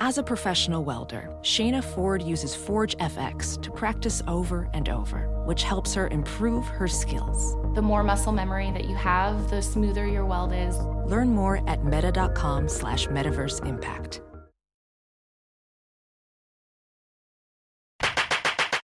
As 0.00 0.16
a 0.16 0.22
professional 0.22 0.84
welder, 0.84 1.28
Shayna 1.42 1.82
Ford 1.82 2.22
uses 2.22 2.54
Forge 2.54 2.96
FX 2.98 3.60
to 3.62 3.70
practice 3.72 4.22
over 4.28 4.70
and 4.72 4.88
over, 4.88 5.26
which 5.44 5.64
helps 5.64 5.92
her 5.94 6.06
improve 6.06 6.64
her 6.68 6.86
skills. 6.86 7.56
The 7.74 7.82
more 7.82 8.04
muscle 8.04 8.30
memory 8.30 8.70
that 8.70 8.84
you 8.84 8.94
have, 8.94 9.50
the 9.50 9.60
smoother 9.60 10.06
your 10.06 10.24
weld 10.24 10.52
is. 10.54 10.78
Learn 11.10 11.30
more 11.30 11.68
at 11.68 11.84
meta.com 11.84 12.68
slash 12.68 13.08
metaverse 13.08 13.66
impact. 13.66 14.20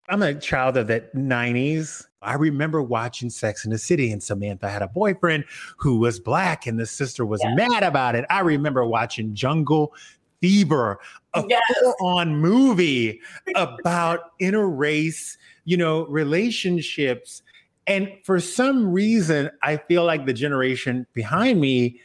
I'm 0.07 0.23
a 0.23 0.33
child 0.35 0.77
of 0.77 0.87
the 0.87 1.05
90s. 1.13 2.05
I 2.21 2.35
remember 2.35 2.81
watching 2.81 3.29
Sex 3.29 3.65
in 3.65 3.71
the 3.71 3.77
City, 3.77 4.13
and 4.13 4.23
Samantha 4.23 4.69
had 4.69 4.81
a 4.81 4.87
boyfriend 4.87 5.43
who 5.75 5.99
was 5.99 6.21
black, 6.21 6.67
and 6.67 6.79
the 6.79 6.85
sister 6.85 7.25
was 7.25 7.41
yeah. 7.43 7.55
mad 7.55 7.83
about 7.83 8.15
it. 8.15 8.23
I 8.29 8.41
remember 8.41 8.85
watching 8.85 9.33
Jungle 9.33 9.93
Fever, 10.41 10.99
a 11.33 11.43
yes. 11.47 11.61
full-on 11.73 12.35
movie 12.37 13.21
about 13.55 14.37
interrace, 14.39 15.37
you 15.65 15.77
know, 15.77 16.05
relationships. 16.07 17.41
And 17.87 18.11
for 18.23 18.39
some 18.39 18.91
reason, 18.91 19.49
I 19.63 19.77
feel 19.77 20.03
like 20.03 20.25
the 20.25 20.33
generation 20.33 21.05
behind 21.13 21.61
me 21.61 21.99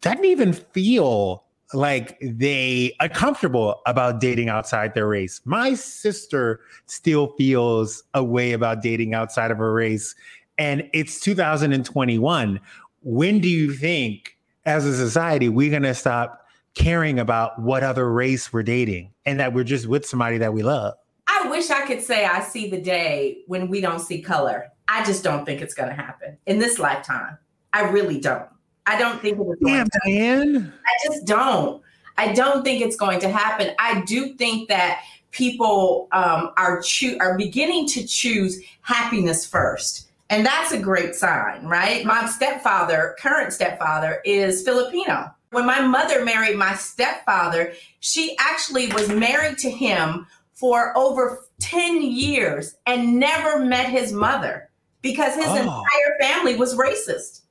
doesn't 0.00 0.24
even 0.24 0.52
feel 0.52 1.44
like 1.74 2.18
they 2.20 2.94
are 3.00 3.08
comfortable 3.08 3.80
about 3.86 4.20
dating 4.20 4.48
outside 4.48 4.94
their 4.94 5.06
race. 5.06 5.40
My 5.44 5.74
sister 5.74 6.60
still 6.86 7.34
feels 7.36 8.02
a 8.14 8.24
way 8.24 8.52
about 8.52 8.82
dating 8.82 9.14
outside 9.14 9.50
of 9.50 9.58
her 9.58 9.72
race. 9.72 10.14
And 10.56 10.88
it's 10.92 11.20
2021. 11.20 12.60
When 13.02 13.40
do 13.40 13.48
you 13.48 13.72
think, 13.74 14.36
as 14.64 14.86
a 14.86 14.96
society, 14.96 15.48
we're 15.48 15.70
going 15.70 15.82
to 15.82 15.94
stop 15.94 16.47
caring 16.78 17.18
about 17.18 17.60
what 17.60 17.82
other 17.82 18.10
race 18.10 18.52
we're 18.52 18.62
dating 18.62 19.12
and 19.26 19.38
that 19.40 19.52
we're 19.52 19.64
just 19.64 19.86
with 19.86 20.06
somebody 20.06 20.38
that 20.38 20.52
we 20.52 20.62
love. 20.62 20.94
I 21.26 21.48
wish 21.50 21.70
I 21.70 21.86
could 21.86 22.00
say 22.00 22.24
I 22.24 22.40
see 22.40 22.70
the 22.70 22.80
day 22.80 23.42
when 23.46 23.68
we 23.68 23.80
don't 23.80 24.00
see 24.00 24.22
color. 24.22 24.70
I 24.86 25.04
just 25.04 25.22
don't 25.22 25.44
think 25.44 25.60
it's 25.60 25.74
going 25.74 25.90
to 25.90 25.94
happen 25.94 26.38
in 26.46 26.58
this 26.58 26.78
lifetime. 26.78 27.36
I 27.72 27.82
really 27.90 28.18
don't. 28.18 28.48
I 28.86 28.98
don't 28.98 29.20
think 29.20 29.38
it's 29.38 29.60
Damn, 29.62 29.86
Diann. 30.06 30.72
I 30.72 31.06
just 31.06 31.26
don't. 31.26 31.82
I 32.16 32.32
don't 32.32 32.64
think 32.64 32.80
it's 32.80 32.96
going 32.96 33.20
to 33.20 33.28
happen. 33.28 33.74
I 33.78 34.00
do 34.02 34.34
think 34.34 34.68
that 34.68 35.02
people 35.30 36.08
um, 36.12 36.52
are 36.56 36.80
cho- 36.80 37.18
are 37.20 37.36
beginning 37.36 37.86
to 37.88 38.06
choose 38.06 38.62
happiness 38.80 39.44
first. 39.44 40.08
And 40.30 40.44
that's 40.44 40.72
a 40.72 40.78
great 40.78 41.14
sign, 41.14 41.64
right? 41.64 42.04
My 42.04 42.26
stepfather, 42.26 43.16
current 43.18 43.52
stepfather, 43.52 44.20
is 44.24 44.62
Filipino. 44.62 45.34
When 45.50 45.66
my 45.66 45.80
mother 45.80 46.24
married 46.24 46.56
my 46.56 46.74
stepfather, 46.74 47.72
she 48.00 48.36
actually 48.38 48.92
was 48.92 49.08
married 49.08 49.58
to 49.58 49.70
him 49.70 50.26
for 50.52 50.96
over 50.96 51.46
10 51.60 52.02
years 52.02 52.74
and 52.86 53.18
never 53.18 53.64
met 53.64 53.88
his 53.88 54.12
mother 54.12 54.68
because 55.02 55.34
his 55.34 55.46
oh. 55.46 55.56
entire 55.56 56.18
family 56.20 56.56
was 56.56 56.74
racist. 56.74 57.42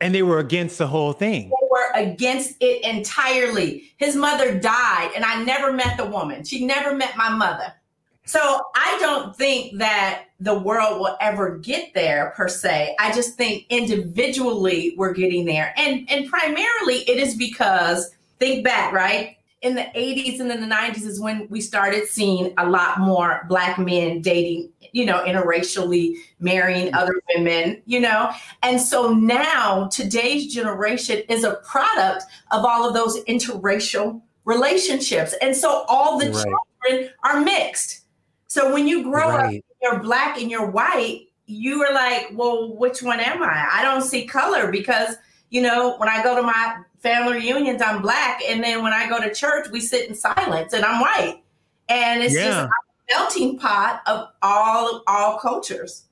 And 0.00 0.14
they 0.14 0.22
were 0.22 0.38
against 0.38 0.78
the 0.78 0.86
whole 0.86 1.12
thing. 1.12 1.48
They 1.48 1.68
were 1.70 1.90
against 1.94 2.56
it 2.60 2.84
entirely. 2.84 3.92
His 3.96 4.16
mother 4.16 4.58
died, 4.58 5.12
and 5.14 5.24
I 5.24 5.42
never 5.44 5.72
met 5.72 5.96
the 5.96 6.04
woman. 6.04 6.44
She 6.44 6.66
never 6.66 6.94
met 6.94 7.16
my 7.16 7.30
mother. 7.30 7.72
So 8.26 8.60
I 8.74 8.96
don't 9.00 9.36
think 9.36 9.78
that 9.78 10.24
the 10.40 10.58
world 10.58 10.98
will 10.98 11.16
ever 11.20 11.58
get 11.58 11.92
there 11.94 12.32
per 12.36 12.48
se. 12.48 12.96
I 12.98 13.12
just 13.12 13.36
think 13.36 13.66
individually 13.68 14.94
we're 14.96 15.12
getting 15.12 15.44
there. 15.44 15.74
And 15.76 16.08
and 16.10 16.28
primarily 16.28 16.98
it 17.08 17.18
is 17.18 17.36
because 17.36 18.14
think 18.38 18.64
back, 18.64 18.92
right? 18.92 19.36
In 19.60 19.74
the 19.74 19.86
80s 19.94 20.40
and 20.40 20.50
in 20.50 20.60
the 20.60 20.74
90s 20.74 21.06
is 21.06 21.20
when 21.20 21.48
we 21.48 21.60
started 21.60 22.06
seeing 22.06 22.52
a 22.58 22.68
lot 22.68 22.98
more 22.98 23.46
black 23.48 23.78
men 23.78 24.20
dating, 24.20 24.70
you 24.92 25.06
know, 25.06 25.24
interracially 25.24 26.16
marrying 26.38 26.88
mm-hmm. 26.88 26.96
other 26.96 27.20
women, 27.34 27.82
you 27.86 28.00
know. 28.00 28.30
And 28.62 28.80
so 28.80 29.12
now 29.12 29.88
today's 29.88 30.52
generation 30.52 31.22
is 31.28 31.44
a 31.44 31.54
product 31.66 32.24
of 32.50 32.64
all 32.64 32.86
of 32.86 32.94
those 32.94 33.22
interracial 33.24 34.20
relationships. 34.44 35.34
And 35.40 35.56
so 35.56 35.84
all 35.88 36.18
the 36.18 36.30
right. 36.30 36.44
children 36.84 37.10
are 37.22 37.40
mixed 37.40 38.03
so 38.54 38.72
when 38.72 38.86
you 38.86 39.02
grow 39.02 39.30
right. 39.30 39.56
up, 39.56 39.64
you're 39.82 39.98
black 39.98 40.40
and 40.40 40.48
you're 40.48 40.70
white, 40.70 41.26
you 41.46 41.82
are 41.82 41.92
like, 41.92 42.28
well, 42.34 42.72
which 42.76 43.02
one 43.02 43.18
am 43.18 43.42
I? 43.42 43.68
I 43.72 43.82
don't 43.82 44.02
see 44.02 44.26
color 44.26 44.70
because, 44.70 45.16
you 45.50 45.60
know, 45.60 45.96
when 45.96 46.08
I 46.08 46.22
go 46.22 46.36
to 46.36 46.42
my 46.42 46.76
family 47.00 47.38
reunions, 47.38 47.82
I'm 47.82 48.00
black. 48.00 48.40
And 48.48 48.62
then 48.62 48.84
when 48.84 48.92
I 48.92 49.08
go 49.08 49.20
to 49.20 49.34
church, 49.34 49.70
we 49.72 49.80
sit 49.80 50.08
in 50.08 50.14
silence 50.14 50.72
and 50.72 50.84
I'm 50.84 51.00
white. 51.00 51.42
And 51.88 52.22
it's 52.22 52.36
yeah. 52.36 52.44
just 52.44 52.58
a 52.60 52.70
melting 53.10 53.58
pot 53.58 54.02
of 54.06 54.28
all 54.40 55.02
all 55.08 55.36
cultures. 55.40 56.04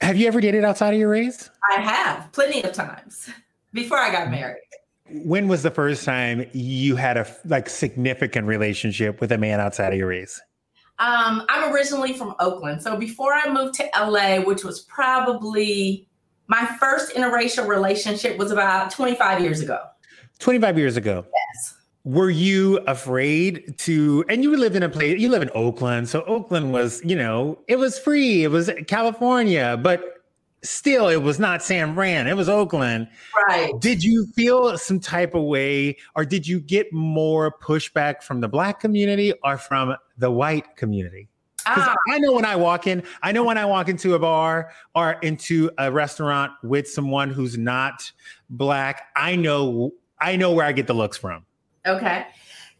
Have 0.00 0.16
you 0.16 0.26
ever 0.26 0.40
dated 0.40 0.64
outside 0.64 0.94
of 0.94 0.98
your 0.98 1.10
race? 1.10 1.48
I 1.70 1.80
have 1.80 2.32
plenty 2.32 2.64
of 2.64 2.72
times 2.72 3.30
before 3.72 3.98
I 3.98 4.10
got 4.10 4.32
married. 4.32 4.62
When 5.08 5.46
was 5.46 5.62
the 5.62 5.70
first 5.70 6.04
time 6.04 6.44
you 6.54 6.96
had 6.96 7.16
a 7.18 7.36
like 7.44 7.68
significant 7.68 8.48
relationship 8.48 9.20
with 9.20 9.30
a 9.30 9.38
man 9.38 9.60
outside 9.60 9.92
of 9.92 9.98
your 10.00 10.08
race? 10.08 10.40
Um, 11.04 11.44
I'm 11.50 11.70
originally 11.70 12.14
from 12.14 12.34
Oakland. 12.40 12.80
So 12.80 12.96
before 12.96 13.34
I 13.34 13.52
moved 13.52 13.74
to 13.74 13.90
LA, 13.94 14.40
which 14.40 14.64
was 14.64 14.80
probably 14.80 16.08
my 16.46 16.64
first 16.80 17.14
interracial 17.14 17.68
relationship 17.68 18.38
was 18.38 18.50
about 18.50 18.90
25 18.90 19.42
years 19.42 19.60
ago. 19.60 19.80
25 20.38 20.78
years 20.78 20.96
ago. 20.96 21.26
Yes. 21.26 21.74
Were 22.04 22.30
you 22.30 22.78
afraid 22.86 23.76
to, 23.78 24.24
and 24.30 24.42
you 24.42 24.56
live 24.56 24.76
in 24.76 24.82
a 24.82 24.88
place, 24.88 25.20
you 25.20 25.28
live 25.28 25.42
in 25.42 25.50
Oakland. 25.54 26.08
So 26.08 26.22
Oakland 26.22 26.72
was, 26.72 27.02
you 27.04 27.16
know, 27.16 27.58
it 27.68 27.76
was 27.76 27.98
free. 27.98 28.42
It 28.44 28.48
was 28.48 28.70
California, 28.86 29.78
but 29.82 30.22
still 30.62 31.08
it 31.08 31.22
was 31.22 31.38
not 31.38 31.62
San 31.62 31.94
Fran, 31.94 32.26
it 32.26 32.36
was 32.36 32.48
Oakland. 32.48 33.08
Right. 33.48 33.78
Did 33.78 34.02
you 34.02 34.26
feel 34.34 34.76
some 34.78 35.00
type 35.00 35.34
of 35.34 35.42
way, 35.44 35.98
or 36.16 36.24
did 36.24 36.46
you 36.46 36.60
get 36.60 36.90
more 36.92 37.54
pushback 37.58 38.22
from 38.22 38.40
the 38.40 38.48
black 38.48 38.80
community 38.80 39.34
or 39.44 39.58
from 39.58 39.94
the 40.18 40.30
white 40.30 40.76
community? 40.76 41.28
Because 41.64 41.88
ah. 41.88 41.96
I 42.10 42.18
know 42.18 42.32
when 42.32 42.44
I 42.44 42.56
walk 42.56 42.86
in, 42.86 43.02
I 43.22 43.32
know 43.32 43.42
when 43.42 43.56
I 43.56 43.64
walk 43.64 43.88
into 43.88 44.14
a 44.14 44.18
bar 44.18 44.70
or 44.94 45.12
into 45.22 45.70
a 45.78 45.90
restaurant 45.90 46.52
with 46.62 46.88
someone 46.88 47.30
who's 47.30 47.56
not 47.56 48.12
black, 48.50 49.08
I 49.16 49.36
know 49.36 49.92
I 50.20 50.36
know 50.36 50.52
where 50.52 50.66
I 50.66 50.72
get 50.72 50.86
the 50.86 50.94
looks 50.94 51.16
from. 51.16 51.44
Okay. 51.86 52.26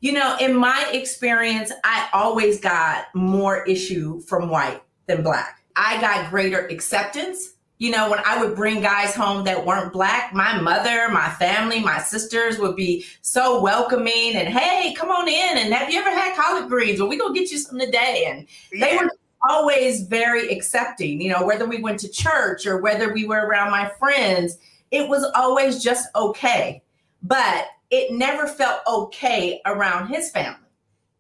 You 0.01 0.13
know, 0.13 0.37
in 0.39 0.55
my 0.55 0.87
experience, 0.93 1.73
I 1.83 2.09
always 2.13 2.61
got 2.61 3.07
more 3.15 3.65
issue 3.65 4.21
from 4.21 4.51
white 4.51 4.83
than 5.07 5.23
black. 5.23 5.63
I 5.77 6.01
got 6.01 6.31
greater 6.31 6.67
acceptance 6.67 7.55
you 7.79 7.91
know, 7.91 8.09
when 8.09 8.21
I 8.25 8.43
would 8.43 8.55
bring 8.55 8.81
guys 8.81 9.15
home 9.15 9.45
that 9.45 9.67
weren't 9.67 9.93
black, 9.93 10.33
my 10.33 10.61
mother, 10.61 11.09
my 11.09 11.31
family, 11.31 11.81
my 11.81 11.99
sisters 11.99 12.59
would 12.59 12.77
be 12.77 13.05
so 13.21 13.61
welcoming 13.61 14.37
and 14.37 14.49
hey, 14.49 14.95
come 14.95 15.11
on 15.11 15.29
in 15.29 15.59
and 15.59 15.75
have 15.75 15.91
you 15.91 15.99
ever 15.99 16.11
had 16.11 16.37
collard 16.37 16.69
greens? 16.69 17.01
Well, 17.01 17.09
we 17.09 17.19
gonna 17.19 17.35
get 17.35 17.51
you 17.51 17.59
some 17.59 17.79
today. 17.79 18.27
And 18.29 18.47
yeah. 18.73 18.87
they 18.87 18.97
were 18.97 19.11
always 19.49 20.03
very 20.03 20.49
accepting, 20.51 21.21
you 21.21 21.31
know, 21.31 21.45
whether 21.45 21.67
we 21.67 21.81
went 21.81 21.99
to 22.01 22.09
church 22.09 22.65
or 22.65 22.81
whether 22.81 23.13
we 23.13 23.27
were 23.27 23.47
around 23.47 23.73
my 23.73 23.91
friends, 23.99 24.59
it 24.93 25.09
was 25.09 25.25
always 25.35 25.83
just 25.83 26.09
okay. 26.15 26.81
But 27.23 27.67
it 27.91 28.13
never 28.13 28.47
felt 28.47 28.81
okay 28.87 29.61
around 29.67 30.09
his 30.09 30.31
family. 30.31 30.61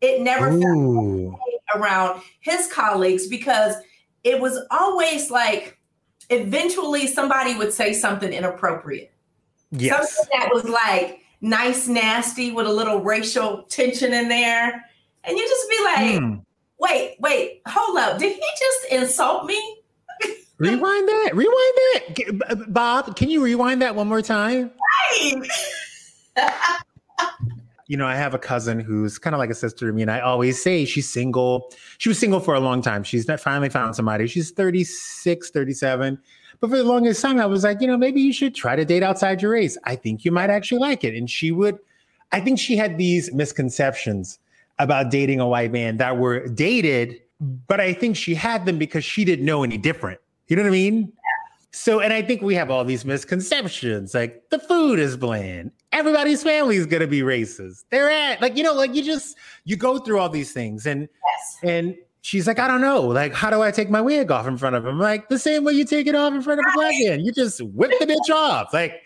It 0.00 0.20
never 0.20 0.50
Ooh. 0.50 1.30
felt 1.30 1.40
okay 1.40 1.80
around 1.80 2.22
his 2.40 2.72
colleagues 2.72 3.26
because 3.26 3.74
it 4.22 4.40
was 4.40 4.58
always 4.70 5.30
like 5.30 5.78
eventually 6.30 7.06
somebody 7.06 7.54
would 7.56 7.72
say 7.72 7.92
something 7.92 8.32
inappropriate. 8.32 9.12
Yes. 9.70 10.16
Something 10.16 10.38
that 10.38 10.50
was 10.52 10.64
like 10.64 11.20
nice, 11.40 11.88
nasty 11.88 12.52
with 12.52 12.66
a 12.66 12.72
little 12.72 13.00
racial 13.00 13.64
tension 13.64 14.12
in 14.12 14.28
there. 14.28 14.84
And 15.24 15.36
you 15.36 15.46
just 15.46 15.70
be 15.70 15.84
like, 15.84 16.22
mm. 16.22 16.44
wait, 16.78 17.16
wait, 17.20 17.62
hold 17.66 17.98
up. 17.98 18.18
Did 18.18 18.34
he 18.34 18.42
just 18.58 18.92
insult 18.92 19.46
me? 19.46 19.78
rewind 20.58 21.08
that. 21.08 21.30
Rewind 21.34 22.38
that. 22.46 22.72
Bob, 22.72 23.16
can 23.16 23.30
you 23.30 23.42
rewind 23.42 23.82
that 23.82 23.94
one 23.94 24.08
more 24.08 24.22
time? 24.22 24.70
Right. 25.22 25.42
you 27.86 27.96
know, 27.96 28.06
I 28.06 28.16
have 28.16 28.34
a 28.34 28.38
cousin 28.38 28.80
who's 28.80 29.18
kind 29.18 29.34
of 29.34 29.38
like 29.38 29.50
a 29.50 29.54
sister 29.54 29.86
to 29.86 29.92
me, 29.92 30.02
and 30.02 30.10
I 30.10 30.20
always 30.20 30.62
say 30.62 30.84
she's 30.84 31.08
single. 31.08 31.70
She 31.98 32.08
was 32.08 32.18
single 32.18 32.40
for 32.40 32.54
a 32.54 32.60
long 32.60 32.82
time. 32.82 33.04
She's 33.04 33.24
finally 33.40 33.68
found 33.68 33.96
somebody. 33.96 34.26
She's 34.26 34.50
36, 34.50 35.50
37. 35.50 36.18
But 36.60 36.70
for 36.70 36.76
the 36.76 36.84
longest 36.84 37.20
time, 37.20 37.38
I 37.38 37.46
was 37.46 37.64
like, 37.64 37.80
you 37.80 37.86
know, 37.86 37.96
maybe 37.96 38.20
you 38.20 38.32
should 38.32 38.54
try 38.54 38.76
to 38.76 38.84
date 38.84 39.02
outside 39.02 39.42
your 39.42 39.50
race. 39.50 39.76
I 39.84 39.96
think 39.96 40.24
you 40.24 40.32
might 40.32 40.50
actually 40.50 40.78
like 40.78 41.04
it. 41.04 41.14
And 41.14 41.28
she 41.28 41.50
would, 41.50 41.78
I 42.32 42.40
think 42.40 42.58
she 42.58 42.76
had 42.76 42.96
these 42.96 43.32
misconceptions 43.32 44.38
about 44.78 45.10
dating 45.10 45.40
a 45.40 45.46
white 45.46 45.72
man 45.72 45.98
that 45.98 46.16
were 46.16 46.46
dated, 46.48 47.20
but 47.40 47.80
I 47.80 47.92
think 47.92 48.16
she 48.16 48.34
had 48.34 48.66
them 48.66 48.78
because 48.78 49.04
she 49.04 49.24
didn't 49.24 49.44
know 49.44 49.62
any 49.62 49.76
different. 49.76 50.20
You 50.48 50.56
know 50.56 50.62
what 50.62 50.68
I 50.68 50.72
mean? 50.72 51.12
So, 51.76 51.98
and 51.98 52.12
I 52.12 52.22
think 52.22 52.40
we 52.40 52.54
have 52.54 52.70
all 52.70 52.84
these 52.84 53.04
misconceptions 53.04 54.14
like 54.14 54.48
the 54.50 54.60
food 54.60 55.00
is 55.00 55.16
bland. 55.16 55.72
Everybody's 55.90 56.40
family 56.42 56.76
is 56.76 56.86
going 56.86 57.00
to 57.00 57.08
be 57.08 57.22
racist. 57.22 57.84
They're 57.90 58.10
at, 58.10 58.40
like, 58.40 58.56
you 58.56 58.62
know, 58.62 58.74
like 58.74 58.94
you 58.94 59.02
just, 59.02 59.36
you 59.64 59.76
go 59.76 59.98
through 59.98 60.20
all 60.20 60.28
these 60.28 60.52
things. 60.52 60.86
And, 60.86 61.08
Yes. 61.10 61.58
and 61.64 61.96
she's 62.20 62.46
like, 62.46 62.60
I 62.60 62.68
don't 62.68 62.80
know. 62.80 63.00
Like, 63.02 63.34
how 63.34 63.50
do 63.50 63.60
I 63.60 63.72
take 63.72 63.90
my 63.90 64.00
wig 64.00 64.30
off 64.30 64.46
in 64.46 64.56
front 64.56 64.76
of 64.76 64.86
him? 64.86 65.00
Like, 65.00 65.28
the 65.28 65.38
same 65.38 65.64
way 65.64 65.72
you 65.72 65.84
take 65.84 66.06
it 66.06 66.14
off 66.14 66.32
in 66.32 66.42
front 66.42 66.60
of 66.60 66.66
a 66.68 66.72
black 66.76 66.94
man. 67.04 67.20
You 67.24 67.32
just 67.32 67.60
whip 67.60 67.90
the 67.98 68.06
bitch 68.06 68.32
off. 68.32 68.72
Like, 68.72 69.02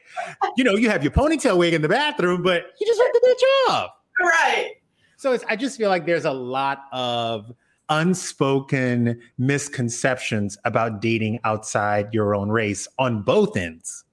you 0.59 0.63
know, 0.65 0.75
you 0.75 0.91
have 0.91 1.03
your 1.03 1.13
ponytail 1.13 1.57
wig 1.57 1.73
in 1.73 1.81
the 1.81 1.89
bathroom, 1.89 2.43
but 2.43 2.67
you 2.79 2.87
just 2.87 3.01
whip 3.01 3.13
the 3.15 3.29
bitch 3.29 3.73
off. 3.73 3.91
Right. 4.21 4.73
So 5.17 5.33
it's, 5.33 5.45
I 5.49 5.57
just 5.57 5.79
feel 5.79 5.89
like 5.89 6.05
there's 6.05 6.27
a 6.27 6.33
lot 6.33 6.83
of 6.93 7.51
unspoken 7.89 9.21
misconceptions 9.39 10.57
about 10.65 11.01
dating 11.01 11.41
outside 11.45 12.09
your 12.13 12.35
own 12.35 12.51
race 12.51 12.87
on 12.99 13.23
both 13.23 13.57
ends. 13.57 14.05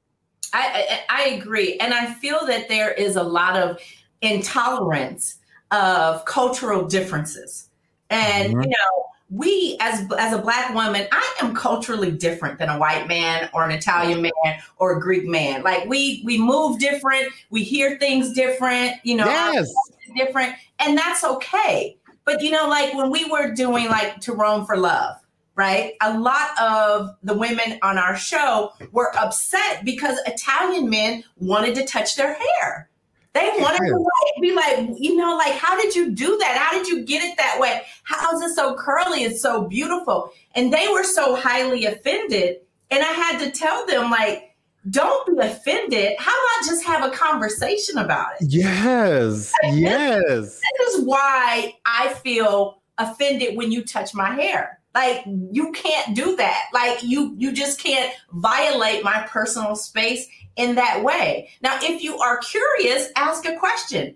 I, 0.53 1.03
I, 1.09 1.23
I 1.23 1.29
agree. 1.31 1.77
And 1.77 1.93
I 1.93 2.13
feel 2.13 2.45
that 2.45 2.69
there 2.69 2.91
is 2.93 3.15
a 3.15 3.23
lot 3.23 3.57
of 3.57 3.79
intolerance 4.21 5.39
of 5.71 6.23
cultural 6.25 6.85
differences. 6.85 7.69
And, 8.09 8.53
Mhm. 8.53 8.63
you 8.63 8.69
know, 8.69 9.05
we 9.31 9.75
as 9.79 10.05
as 10.17 10.33
a 10.33 10.37
black 10.37 10.73
woman, 10.73 11.07
I 11.11 11.35
am 11.41 11.55
culturally 11.55 12.11
different 12.11 12.59
than 12.59 12.69
a 12.69 12.77
white 12.77 13.07
man 13.07 13.49
or 13.53 13.65
an 13.65 13.71
Italian 13.71 14.21
man 14.21 14.61
or 14.77 14.95
a 14.95 15.01
Greek 15.01 15.25
man. 15.25 15.63
Like 15.63 15.85
we 15.89 16.21
we 16.23 16.37
move 16.37 16.79
different, 16.79 17.33
we 17.49 17.63
hear 17.63 17.97
things 17.97 18.33
different, 18.33 18.93
you 19.03 19.15
know, 19.15 19.25
yes. 19.25 19.73
different, 20.15 20.53
and 20.79 20.95
that's 20.95 21.23
okay. 21.23 21.97
But 22.25 22.41
you 22.41 22.51
know, 22.51 22.67
like 22.67 22.93
when 22.93 23.11
we 23.11 23.25
were 23.25 23.53
doing 23.53 23.87
like 23.87 24.19
To 24.21 24.33
Rome 24.33 24.65
for 24.65 24.75
Love, 24.77 25.15
right? 25.55 25.93
A 26.01 26.19
lot 26.19 26.59
of 26.59 27.15
the 27.23 27.33
women 27.33 27.79
on 27.81 27.97
our 27.97 28.15
show 28.17 28.73
were 28.91 29.15
upset 29.17 29.85
because 29.85 30.19
Italian 30.25 30.89
men 30.89 31.23
wanted 31.37 31.75
to 31.75 31.85
touch 31.85 32.15
their 32.15 32.33
hair. 32.33 32.89
They 33.33 33.51
wanted 33.59 33.79
to 33.79 33.97
like, 33.97 34.41
be 34.41 34.53
like, 34.53 34.97
you 34.97 35.17
know, 35.17 35.35
like, 35.35 35.53
how 35.55 35.79
did 35.79 35.93
you 35.93 36.11
do 36.11 36.37
that? 36.37 36.57
How 36.57 36.71
did 36.71 36.87
you 36.87 37.03
get 37.03 37.21
it 37.21 37.35
that 37.37 37.59
way? 37.59 37.81
How 38.03 38.33
is 38.33 38.41
it 38.41 38.55
so 38.55 38.75
curly? 38.75 39.23
It's 39.23 39.41
so 39.41 39.67
beautiful. 39.67 40.31
And 40.55 40.71
they 40.73 40.87
were 40.87 41.03
so 41.03 41.35
highly 41.35 41.85
offended. 41.85 42.61
And 42.91 43.03
I 43.03 43.11
had 43.11 43.39
to 43.39 43.51
tell 43.51 43.85
them, 43.87 44.09
like, 44.09 44.44
don't 44.89 45.25
be 45.27 45.45
offended. 45.45 46.15
How 46.19 46.31
about 46.31 46.67
just 46.67 46.85
have 46.85 47.03
a 47.03 47.15
conversation 47.15 47.97
about 47.97 48.33
it? 48.39 48.47
Yes. 48.49 49.51
Yes. 49.63 50.61
this 50.77 50.93
is 50.93 51.05
why 51.05 51.73
I 51.85 52.09
feel 52.23 52.81
offended 52.97 53.57
when 53.57 53.71
you 53.71 53.83
touch 53.83 54.13
my 54.13 54.33
hair. 54.33 54.79
Like 54.93 55.25
you 55.51 55.71
can't 55.71 56.15
do 56.15 56.35
that. 56.37 56.69
Like 56.73 57.03
you 57.03 57.35
you 57.37 57.51
just 57.51 57.83
can't 57.83 58.13
violate 58.31 59.03
my 59.03 59.27
personal 59.27 59.75
space 59.75 60.27
in 60.55 60.75
that 60.75 61.03
way. 61.03 61.49
Now, 61.61 61.77
if 61.81 62.01
you 62.01 62.17
are 62.17 62.37
curious, 62.37 63.09
ask 63.15 63.45
a 63.45 63.57
question. 63.57 64.15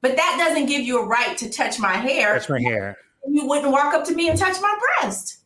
But 0.00 0.16
that 0.16 0.36
doesn't 0.38 0.66
give 0.66 0.82
you 0.82 1.00
a 1.00 1.06
right 1.06 1.36
to 1.38 1.50
touch 1.50 1.78
my 1.78 1.94
hair. 1.94 2.38
Touch 2.38 2.48
my 2.48 2.60
hair. 2.60 2.98
You 3.26 3.46
wouldn't 3.46 3.72
walk 3.72 3.94
up 3.94 4.04
to 4.04 4.14
me 4.14 4.28
and 4.28 4.38
touch 4.38 4.60
my 4.60 4.78
breast. 5.00 5.38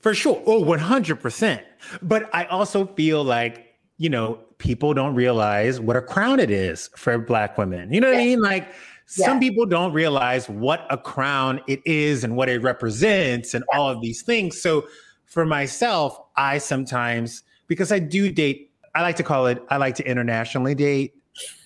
For 0.00 0.12
sure. 0.14 0.42
Oh, 0.46 0.62
100%. 0.62 1.62
But 2.02 2.28
I 2.34 2.44
also 2.44 2.86
feel 2.86 3.24
like, 3.24 3.63
you 3.98 4.08
know, 4.08 4.38
people 4.58 4.94
don't 4.94 5.14
realize 5.14 5.80
what 5.80 5.96
a 5.96 6.02
crown 6.02 6.40
it 6.40 6.50
is 6.50 6.90
for 6.96 7.18
black 7.18 7.56
women. 7.56 7.92
You 7.92 8.00
know 8.00 8.08
what 8.08 8.18
I 8.18 8.24
mean? 8.24 8.40
Like 8.40 8.72
some 9.06 9.38
people 9.38 9.66
don't 9.66 9.92
realize 9.92 10.48
what 10.48 10.86
a 10.90 10.96
crown 10.96 11.60
it 11.68 11.80
is 11.84 12.24
and 12.24 12.36
what 12.36 12.48
it 12.48 12.62
represents 12.62 13.54
and 13.54 13.64
all 13.72 13.88
of 13.88 14.00
these 14.00 14.22
things. 14.22 14.60
So 14.60 14.86
for 15.26 15.44
myself, 15.44 16.18
I 16.36 16.58
sometimes, 16.58 17.42
because 17.66 17.92
I 17.92 17.98
do 17.98 18.30
date, 18.30 18.72
I 18.94 19.02
like 19.02 19.16
to 19.16 19.22
call 19.22 19.46
it, 19.46 19.62
I 19.68 19.76
like 19.76 19.94
to 19.96 20.08
internationally 20.08 20.74
date. 20.74 21.14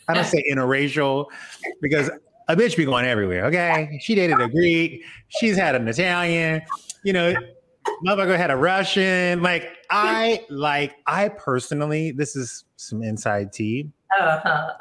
I 0.08 0.14
don't 0.14 0.24
say 0.24 0.42
interracial 0.50 1.26
because 1.80 2.10
a 2.48 2.56
bitch 2.56 2.76
be 2.76 2.84
going 2.84 3.04
everywhere. 3.04 3.44
Okay. 3.46 3.98
She 4.02 4.14
dated 4.14 4.40
a 4.40 4.48
Greek. 4.48 5.04
She's 5.28 5.56
had 5.56 5.74
an 5.74 5.86
Italian, 5.86 6.62
you 7.04 7.12
know, 7.12 7.34
motherfucker 8.06 8.36
had 8.36 8.50
a 8.50 8.56
Russian. 8.56 9.42
Like 9.42 9.70
I 9.90 10.44
like, 10.50 10.96
I 11.06 11.28
personally, 11.30 12.12
this 12.12 12.36
is 12.36 12.64
some 12.76 13.02
inside 13.02 13.52
tea. 13.52 13.90
Uh-huh. 14.18 14.72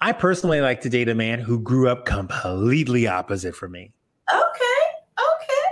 I 0.00 0.12
personally 0.12 0.60
like 0.60 0.80
to 0.82 0.88
date 0.88 1.08
a 1.08 1.14
man 1.14 1.40
who 1.40 1.60
grew 1.60 1.88
up 1.88 2.06
completely 2.06 3.06
opposite 3.06 3.54
from 3.54 3.72
me. 3.72 3.92
Okay. 4.32 4.44
Okay. 5.18 5.68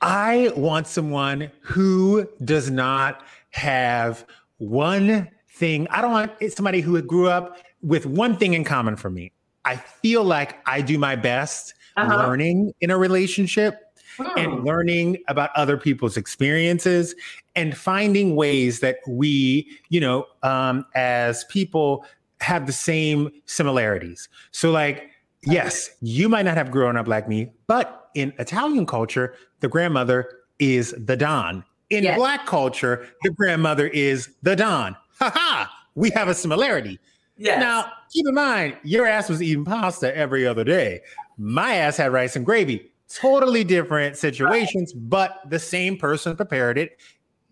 I 0.00 0.52
want 0.56 0.86
someone 0.86 1.50
who 1.60 2.26
does 2.44 2.70
not 2.70 3.22
have 3.50 4.24
one 4.58 5.28
thing. 5.50 5.86
I 5.90 6.00
don't 6.02 6.12
want 6.12 6.32
somebody 6.52 6.80
who 6.80 7.00
grew 7.02 7.28
up 7.28 7.58
with 7.82 8.06
one 8.06 8.36
thing 8.36 8.54
in 8.54 8.64
common 8.64 8.96
for 8.96 9.10
me. 9.10 9.32
I 9.64 9.76
feel 9.76 10.24
like 10.24 10.56
I 10.66 10.80
do 10.80 10.98
my 10.98 11.16
best 11.16 11.74
Uh-huh. 11.96 12.16
learning 12.16 12.72
in 12.80 12.90
a 12.90 12.96
relationship 12.98 13.80
Hmm. 14.18 14.38
and 14.38 14.64
learning 14.64 15.18
about 15.28 15.50
other 15.54 15.76
people's 15.76 16.16
experiences 16.16 17.14
and 17.58 17.76
finding 17.76 18.36
ways 18.36 18.78
that 18.80 18.98
we, 19.08 19.68
you 19.88 19.98
know, 19.98 20.24
um, 20.44 20.86
as 20.94 21.42
people 21.44 22.04
have 22.40 22.66
the 22.66 22.72
same 22.72 23.30
similarities. 23.46 24.28
So, 24.52 24.70
like, 24.70 25.10
yes, 25.42 25.90
you 26.00 26.28
might 26.28 26.44
not 26.44 26.56
have 26.56 26.70
grown 26.70 26.96
up 26.96 27.08
like 27.08 27.28
me, 27.28 27.50
but 27.66 28.10
in 28.14 28.32
Italian 28.38 28.86
culture, 28.86 29.34
the 29.58 29.68
grandmother 29.68 30.30
is 30.60 30.94
the 30.96 31.16
Don. 31.16 31.64
In 31.90 32.04
Yes. 32.04 32.16
Black 32.16 32.46
culture, 32.46 33.08
the 33.22 33.30
grandmother 33.30 33.88
is 33.88 34.28
the 34.42 34.54
Don. 34.54 34.96
Ha 35.18 35.30
ha! 35.34 35.74
We 35.96 36.10
have 36.10 36.28
a 36.28 36.34
similarity. 36.34 37.00
Yes. 37.38 37.58
Now, 37.58 37.90
keep 38.12 38.24
in 38.28 38.34
mind, 38.34 38.76
your 38.84 39.04
ass 39.04 39.28
was 39.28 39.42
eating 39.42 39.64
pasta 39.64 40.16
every 40.16 40.46
other 40.46 40.62
day. 40.62 41.00
My 41.38 41.74
ass 41.74 41.96
had 41.96 42.12
rice 42.12 42.36
and 42.36 42.46
gravy. 42.46 42.92
Totally 43.12 43.64
different 43.64 44.16
situations, 44.16 44.92
but 44.92 45.40
the 45.48 45.58
same 45.58 45.96
person 45.96 46.36
prepared 46.36 46.78
it. 46.78 47.00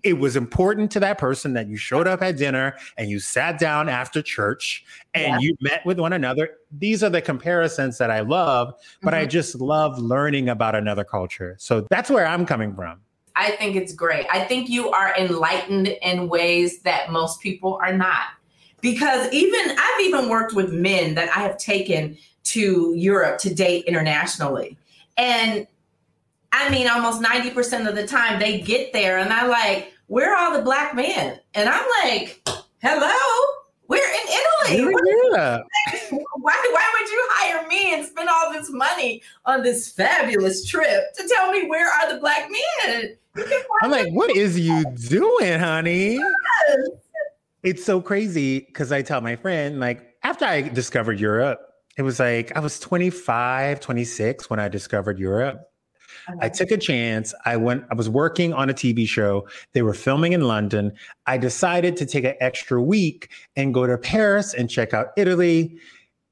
It 0.03 0.19
was 0.19 0.37
important 0.37 0.91
to 0.93 1.01
that 1.01 1.19
person 1.19 1.53
that 1.55 1.69
you 1.69 1.77
showed 1.77 2.07
up 2.07 2.23
at 2.23 2.37
dinner 2.37 2.77
and 2.97 3.11
you 3.11 3.19
sat 3.19 3.59
down 3.59 3.89
after 3.89 4.23
church 4.23 4.85
and 5.15 5.25
Yeah. 5.25 5.39
you 5.41 5.57
met 5.61 5.85
with 5.85 5.99
one 5.99 6.13
another. 6.13 6.51
These 6.71 7.03
are 7.03 7.11
the 7.11 7.23
comparisons 7.23 7.99
that 7.99 8.11
I 8.11 8.21
love, 8.21 8.75
but 9.03 9.15
I 9.15 9.27
Mhm. 9.27 9.31
just 9.31 9.55
love 9.57 9.99
learning 9.99 10.49
about 10.49 10.75
another 10.75 11.03
culture. 11.03 11.57
So 11.59 11.87
that's 11.91 12.11
where 12.11 12.27
I'm 12.27 12.47
coming 12.47 12.75
from. 12.75 13.01
I 13.35 13.51
think 13.53 13.77
it's 13.77 13.93
great. 13.93 14.27
I 14.31 14.45
think 14.45 14.69
you 14.69 14.91
are 14.91 15.15
enlightened 15.19 15.89
in 15.89 16.29
ways 16.29 16.81
that 16.81 17.11
most 17.11 17.41
people 17.41 17.79
are 17.83 17.93
not. 17.93 18.29
Because 18.81 19.33
even 19.33 19.77
I've 19.77 20.01
even 20.03 20.29
worked 20.29 20.55
with 20.55 20.73
men 20.73 21.15
that 21.15 21.35
I 21.37 21.41
have 21.41 21.59
taken 21.59 22.17
to 22.45 22.95
Europe 22.97 23.39
to 23.39 23.53
date 23.53 23.85
internationally. 23.87 24.77
And 25.17 25.67
I 26.53 26.71
mean, 26.71 26.89
almost 26.89 27.23
90% 27.23 27.89
of 27.89 27.95
the 27.95 28.07
time 28.07 28.39
they 28.39 28.61
get 28.61 28.93
there 28.93 29.19
and 29.19 29.33
I'm 29.33 29.51
like, 29.51 29.93
where 30.07 30.35
are 30.35 30.37
all 30.37 30.57
the 30.57 30.63
black 30.63 30.95
men? 30.95 31.39
And 31.55 31.69
I'm 31.69 31.87
like, 32.05 32.41
hello, 32.83 33.11
we're 33.89 33.99
in 33.99 34.79
Italy. 34.79 34.95
Yeah. 35.33 35.59
Why, 36.39 36.71
why 36.73 36.95
would 37.01 37.11
you 37.11 37.27
hire 37.31 37.67
me 37.67 37.95
and 37.95 38.07
spend 38.07 38.29
all 38.29 38.53
this 38.53 38.71
money 38.71 39.23
on 39.47 39.63
this 39.63 39.91
fabulous 39.91 40.65
trip 40.65 41.13
to 41.15 41.29
tell 41.29 41.51
me 41.51 41.67
where 41.67 41.89
are 41.89 42.13
the 42.13 42.21
black 42.21 42.49
men? 42.51 43.17
I'm 43.83 43.91
like, 43.91 44.13
what 44.13 44.31
is 44.37 44.59
you 44.59 44.85
doing, 45.09 45.59
honey? 45.59 46.21
It's 47.63 47.85
so 47.85 48.01
crazy 48.01 48.61
because 48.61 48.93
I 48.93 49.03
tell 49.03 49.21
my 49.21 49.35
friend, 49.35 49.81
like, 49.81 50.15
after 50.23 50.45
I 50.45 50.63
discovered 50.63 51.19
Europe, 51.19 51.61
it 51.97 52.03
was 52.03 52.21
like 52.21 52.57
I 52.57 52.61
was 52.61 52.79
25, 52.79 53.81
26 53.81 54.51
when 54.51 54.61
I 54.61 54.69
discovered 54.69 55.19
Europe. 55.19 55.69
I 56.41 56.49
took 56.49 56.71
a 56.71 56.77
chance. 56.77 57.35
I 57.45 57.57
went, 57.57 57.85
I 57.91 57.95
was 57.95 58.09
working 58.09 58.53
on 58.53 58.71
a 58.71 58.75
TV 58.75 59.07
show. 59.07 59.47
They 59.73 59.83
were 59.83 59.95
filming 59.95 60.33
in 60.33 60.43
London. 60.43 60.93
I 61.27 61.39
decided 61.39 61.97
to 61.99 62.07
take 62.07 62.25
an 62.25 62.35
extra 62.41 62.83
week 62.83 63.31
and 63.57 63.73
go 63.73 63.87
to 63.87 63.97
Paris 63.99 64.55
and 64.55 64.71
check 64.71 64.95
out 64.95 65.09
Italy. 65.17 65.77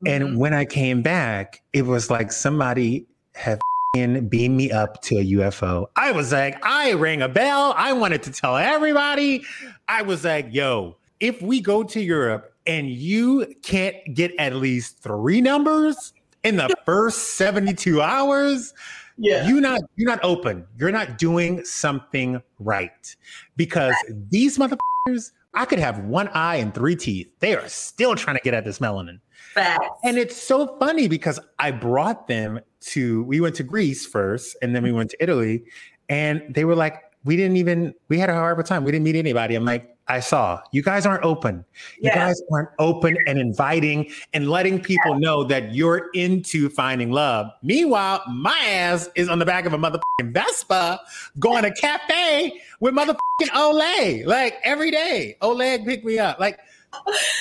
And 0.07 0.25
Mhm. 0.25 0.37
when 0.39 0.53
I 0.55 0.65
came 0.65 1.03
back, 1.03 1.63
it 1.73 1.87
was 1.87 2.11
like 2.11 2.33
somebody 2.33 3.07
had 3.35 3.61
beamed 3.95 4.57
me 4.57 4.73
up 4.73 5.01
to 5.03 5.19
a 5.19 5.23
UFO. 5.23 5.87
I 5.97 6.11
was 6.11 6.33
like, 6.33 6.59
I 6.67 6.95
rang 6.95 7.23
a 7.23 7.29
bell. 7.29 7.75
I 7.77 7.93
wanted 7.93 8.23
to 8.25 8.33
tell 8.33 8.57
everybody. 8.57 9.45
I 9.89 10.03
was 10.03 10.25
like, 10.25 10.49
yo, 10.51 10.97
if 11.21 11.41
we 11.41 11.61
go 11.61 11.85
to 11.85 12.01
Europe 12.01 12.53
and 12.67 12.91
you 12.91 13.47
can't 13.63 13.97
get 14.13 14.33
at 14.39 14.57
least 14.57 14.99
three 15.03 15.41
numbers 15.41 16.13
in 16.43 16.57
the 16.57 16.75
first 16.85 17.37
72 17.37 18.03
hours, 18.03 18.75
Yeah. 19.17 19.49
you're 19.49 19.61
not 19.61 19.81
you're 19.97 20.11
not 20.11 20.21
open. 20.23 20.67
You're 20.77 20.91
not 20.91 21.19
doing 21.19 21.65
something 21.65 22.43
right. 22.59 23.17
Because 23.57 23.95
these 24.31 24.59
motherfuckers, 24.59 25.33
I 25.55 25.65
could 25.65 25.79
have 25.79 26.01
one 26.01 26.29
eye 26.29 26.57
and 26.57 26.75
three 26.75 26.97
teeth. 26.97 27.31
They 27.39 27.55
are 27.55 27.69
still 27.69 28.17
trying 28.17 28.37
to 28.37 28.43
get 28.43 28.55
at 28.55 28.65
this 28.65 28.79
melanin. 28.79 29.21
Facts. 29.55 29.87
And 30.03 30.19
it's 30.19 30.37
so 30.37 30.77
funny 30.79 31.07
because 31.07 31.39
I 31.61 31.71
brought 31.71 32.27
them 32.27 32.59
to, 32.81 33.23
we 33.25 33.41
went 33.41 33.55
to 33.57 33.63
Greece 33.63 34.05
first 34.05 34.57
and 34.61 34.75
then 34.75 34.83
we 34.83 34.91
went 34.91 35.11
to 35.11 35.23
Italy 35.23 35.63
and 36.09 36.43
they 36.51 36.65
were 36.65 36.75
like, 36.75 37.01
we 37.25 37.37
didn't 37.37 37.57
even, 37.57 37.95
we 38.09 38.19
had 38.19 38.31
a 38.31 38.35
horrible 38.35 38.65
time. 38.65 38.83
We 38.83 38.91
didn't 38.91 39.05
meet 39.05 39.15
anybody. 39.15 39.55
I'm 39.55 39.65
like, 39.65 39.94
I 40.07 40.21
saw 40.21 40.61
you 40.73 40.83
guys 40.83 41.07
aren't 41.07 41.25
open. 41.25 41.65
You 41.99 42.11
guys 42.11 42.41
aren't 42.53 42.69
open 42.79 43.17
and 43.27 43.39
inviting 43.39 44.11
and 44.35 44.51
letting 44.51 44.81
people 44.81 45.19
know 45.19 45.45
that 45.45 45.75
you're 45.75 46.11
into 46.13 46.69
finding 46.69 47.11
love. 47.11 47.51
Meanwhile, 47.63 48.23
my 48.31 48.59
ass 48.67 49.09
is 49.15 49.29
on 49.29 49.39
the 49.39 49.47
back 49.47 49.65
of 49.65 49.73
a 49.73 49.79
motherfucking 49.79 50.33
Vespa 50.33 51.01
going 51.39 51.63
to 51.63 51.73
cafe 51.73 52.61
with 52.81 52.95
motherfucking 52.95 53.49
Olay 53.55 54.27
like 54.27 54.57
every 54.63 54.91
day. 54.91 55.37
Oleg 55.41 55.87
pick 55.87 56.05
me 56.05 56.19
up. 56.19 56.39
Like, 56.39 56.59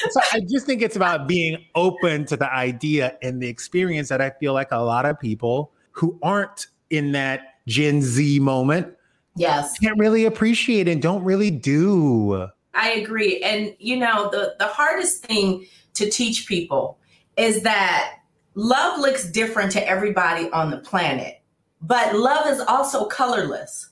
so 0.10 0.22
I 0.32 0.40
just 0.50 0.66
think 0.66 0.82
it's 0.82 0.96
about 0.96 1.28
being 1.28 1.66
open 1.76 2.26
to 2.26 2.38
the 2.38 2.52
idea 2.52 3.18
and 3.22 3.42
the 3.42 3.48
experience 3.48 4.10
that 4.10 4.22
I 4.22 4.30
feel 4.40 4.54
like 4.54 4.72
a 4.72 4.78
lot 4.78 5.06
of 5.06 5.20
people 5.20 5.72
who 5.92 6.18
aren't 6.24 6.68
in 6.90 7.12
that 7.12 7.56
Gen 7.68 8.02
Z 8.02 8.40
moment 8.40 8.96
Yes. 9.36 9.78
can't 9.80 9.98
really 9.98 10.26
appreciate 10.26 10.88
and 10.88 11.02
don't 11.02 11.24
really 11.24 11.52
do. 11.52 12.50
I 12.74 12.92
agree. 12.92 13.42
And 13.42 13.76
you 13.80 13.98
know, 13.98 14.30
the 14.32 14.56
the 14.60 14.68
hardest 14.68 15.26
thing 15.26 15.66
to 15.96 16.10
teach 16.10 16.48
people 16.48 16.98
is 17.38 17.64
that 17.64 18.16
love 18.56 19.00
looks 19.00 19.30
different 19.30 19.72
to 19.74 19.88
everybody 19.88 20.50
on 20.52 20.72
the 20.72 20.78
planet. 20.78 21.42
But 21.82 22.16
love 22.16 22.48
is 22.48 22.60
also 22.62 23.06
colorless. 23.06 23.90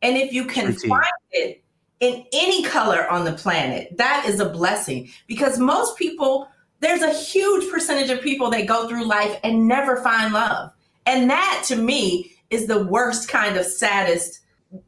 And 0.00 0.16
if 0.16 0.32
you 0.32 0.44
can 0.44 0.72
find 0.74 1.04
it 1.30 1.62
in 2.00 2.24
any 2.32 2.62
color 2.64 3.08
on 3.08 3.24
the 3.24 3.32
planet, 3.32 3.96
that 3.96 4.26
is 4.26 4.40
a 4.40 4.48
blessing 4.48 5.10
because 5.26 5.58
most 5.58 5.96
people 5.96 6.48
there's 6.80 7.02
a 7.02 7.12
huge 7.12 7.70
percentage 7.70 8.10
of 8.10 8.20
people 8.20 8.50
that 8.50 8.66
go 8.66 8.88
through 8.88 9.04
life 9.04 9.38
and 9.44 9.68
never 9.68 10.02
find 10.02 10.34
love. 10.34 10.72
And 11.06 11.30
that 11.30 11.62
to 11.68 11.76
me 11.76 12.32
is 12.50 12.66
the 12.66 12.84
worst 12.84 13.28
kind 13.28 13.56
of 13.56 13.64
saddest 13.64 14.40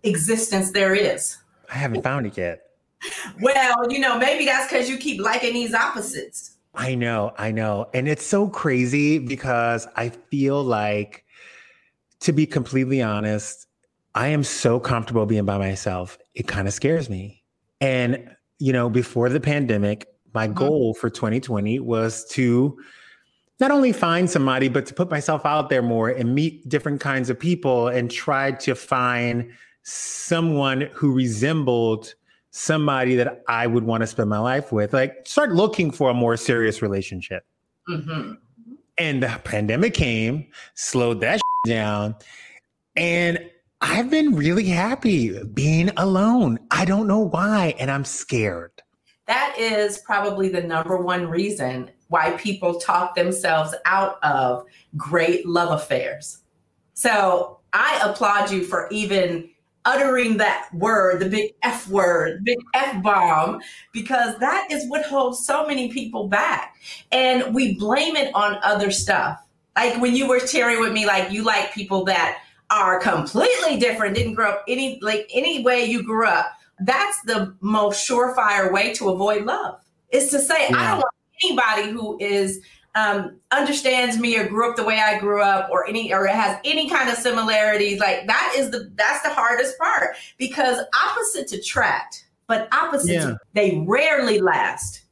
existence 0.02 0.70
there 0.72 0.94
is. 0.94 1.36
I 1.70 1.74
haven't 1.74 2.02
found 2.02 2.26
it 2.26 2.36
yet. 2.36 2.60
Well, 3.40 3.90
you 3.90 3.98
know, 3.98 4.18
maybe 4.18 4.44
that's 4.46 4.70
because 4.70 4.88
you 4.88 4.96
keep 4.96 5.20
liking 5.20 5.52
these 5.52 5.74
opposites. 5.74 6.56
I 6.74 6.94
know, 6.94 7.32
I 7.38 7.50
know. 7.50 7.88
And 7.94 8.08
it's 8.08 8.26
so 8.26 8.48
crazy 8.48 9.18
because 9.18 9.86
I 9.96 10.08
feel 10.08 10.62
like, 10.62 11.24
to 12.20 12.32
be 12.32 12.46
completely 12.46 13.02
honest, 13.02 13.66
I 14.14 14.28
am 14.28 14.42
so 14.42 14.80
comfortable 14.80 15.26
being 15.26 15.44
by 15.44 15.58
myself. 15.58 16.18
It 16.34 16.48
kind 16.48 16.66
of 16.66 16.74
scares 16.74 17.10
me. 17.10 17.42
And, 17.80 18.30
you 18.58 18.72
know, 18.72 18.88
before 18.88 19.28
the 19.28 19.40
pandemic, 19.40 20.06
my 20.32 20.48
Mhm. 20.48 20.54
goal 20.54 20.94
for 20.94 21.10
2020 21.10 21.78
was 21.78 22.24
to 22.30 22.78
not 23.60 23.70
only 23.70 23.92
find 23.92 24.28
somebody, 24.28 24.68
but 24.68 24.86
to 24.86 24.94
put 24.94 25.10
myself 25.10 25.46
out 25.46 25.68
there 25.68 25.82
more 25.82 26.08
and 26.08 26.34
meet 26.34 26.68
different 26.68 27.00
kinds 27.00 27.30
of 27.30 27.38
people 27.38 27.88
and 27.88 28.10
try 28.10 28.50
to 28.50 28.74
find 28.74 29.48
someone 29.84 30.82
who 30.92 31.12
resembled 31.12 32.14
somebody 32.50 33.16
that 33.16 33.42
I 33.48 33.66
would 33.66 33.84
want 33.84 34.02
to 34.02 34.06
spend 34.06 34.30
my 34.30 34.38
life 34.38 34.72
with. 34.72 34.92
Like, 34.92 35.26
start 35.26 35.52
looking 35.52 35.90
for 35.90 36.10
a 36.10 36.14
more 36.14 36.36
serious 36.36 36.82
relationship. 36.82 37.44
hmm 37.86 38.32
And 38.98 39.22
the 39.22 39.40
pandemic 39.44 39.94
came, 39.94 40.46
slowed 40.74 41.20
that 41.20 41.40
down. 41.66 42.14
And 42.96 43.50
I've 43.80 44.08
been 44.08 44.34
really 44.34 44.64
happy 44.64 45.42
being 45.44 45.90
alone. 45.96 46.58
I 46.70 46.84
don't 46.84 47.06
know 47.06 47.18
why. 47.18 47.74
And 47.78 47.90
I'm 47.90 48.04
scared. 48.04 48.70
That 49.26 49.56
is 49.58 49.98
probably 49.98 50.48
the 50.48 50.62
number 50.62 50.96
one 50.96 51.28
reason 51.28 51.90
why 52.08 52.32
people 52.32 52.78
talk 52.78 53.14
themselves 53.14 53.74
out 53.84 54.22
of 54.22 54.64
great 54.96 55.46
love 55.46 55.70
affairs. 55.70 56.38
So 56.92 57.58
I 57.72 58.00
applaud 58.04 58.50
you 58.52 58.64
for 58.64 58.88
even 58.90 59.50
uttering 59.84 60.36
that 60.38 60.68
word, 60.72 61.20
the 61.20 61.28
big 61.28 61.54
F 61.62 61.88
word, 61.88 62.44
big 62.44 62.58
F 62.74 63.02
bomb, 63.02 63.60
because 63.92 64.38
that 64.38 64.66
is 64.70 64.88
what 64.88 65.04
holds 65.04 65.44
so 65.44 65.66
many 65.66 65.92
people 65.92 66.28
back. 66.28 66.76
And 67.12 67.54
we 67.54 67.74
blame 67.78 68.16
it 68.16 68.34
on 68.34 68.58
other 68.62 68.90
stuff. 68.90 69.40
Like 69.76 70.00
when 70.00 70.14
you 70.14 70.28
were 70.28 70.40
sharing 70.40 70.80
with 70.80 70.92
me, 70.92 71.06
like 71.06 71.30
you 71.30 71.42
like 71.42 71.72
people 71.74 72.04
that 72.04 72.38
are 72.70 72.98
completely 73.00 73.78
different, 73.78 74.14
didn't 74.16 74.34
grow 74.34 74.50
up 74.50 74.64
any 74.68 74.98
like 75.02 75.28
any 75.32 75.62
way 75.62 75.84
you 75.84 76.02
grew 76.02 76.26
up. 76.26 76.46
That's 76.80 77.20
the 77.22 77.54
most 77.60 78.08
surefire 78.08 78.72
way 78.72 78.94
to 78.94 79.10
avoid 79.10 79.44
love. 79.44 79.80
Is 80.10 80.30
to 80.30 80.38
say, 80.38 80.68
I 80.68 80.90
don't 80.90 80.98
want 80.98 81.14
anybody 81.42 81.90
who 81.90 82.16
is 82.20 82.60
um, 82.94 83.37
understands 83.50 84.18
me 84.18 84.37
or 84.38 84.46
grew 84.46 84.70
up 84.70 84.76
the 84.76 84.85
way 84.85 84.98
I 85.00 85.18
grew 85.18 85.42
up 85.42 85.68
or 85.70 85.87
any 85.88 86.12
or 86.12 86.26
it 86.26 86.35
has 86.35 86.59
any 86.64 86.88
kind 86.88 87.09
of 87.11 87.16
similarities. 87.16 87.98
Like 88.00 88.26
that 88.26 88.54
is 88.57 88.70
the 88.70 88.90
that's 88.94 89.22
the 89.22 89.33
hardest 89.33 89.78
part 89.78 90.16
because 90.38 90.78
opposites 91.04 91.52
attract, 91.52 92.26
but 92.46 92.68
opposites 92.72 93.24
Yeah. 93.24 93.35
they 93.54 93.85
rarely 93.87 94.40
last. 94.40 95.02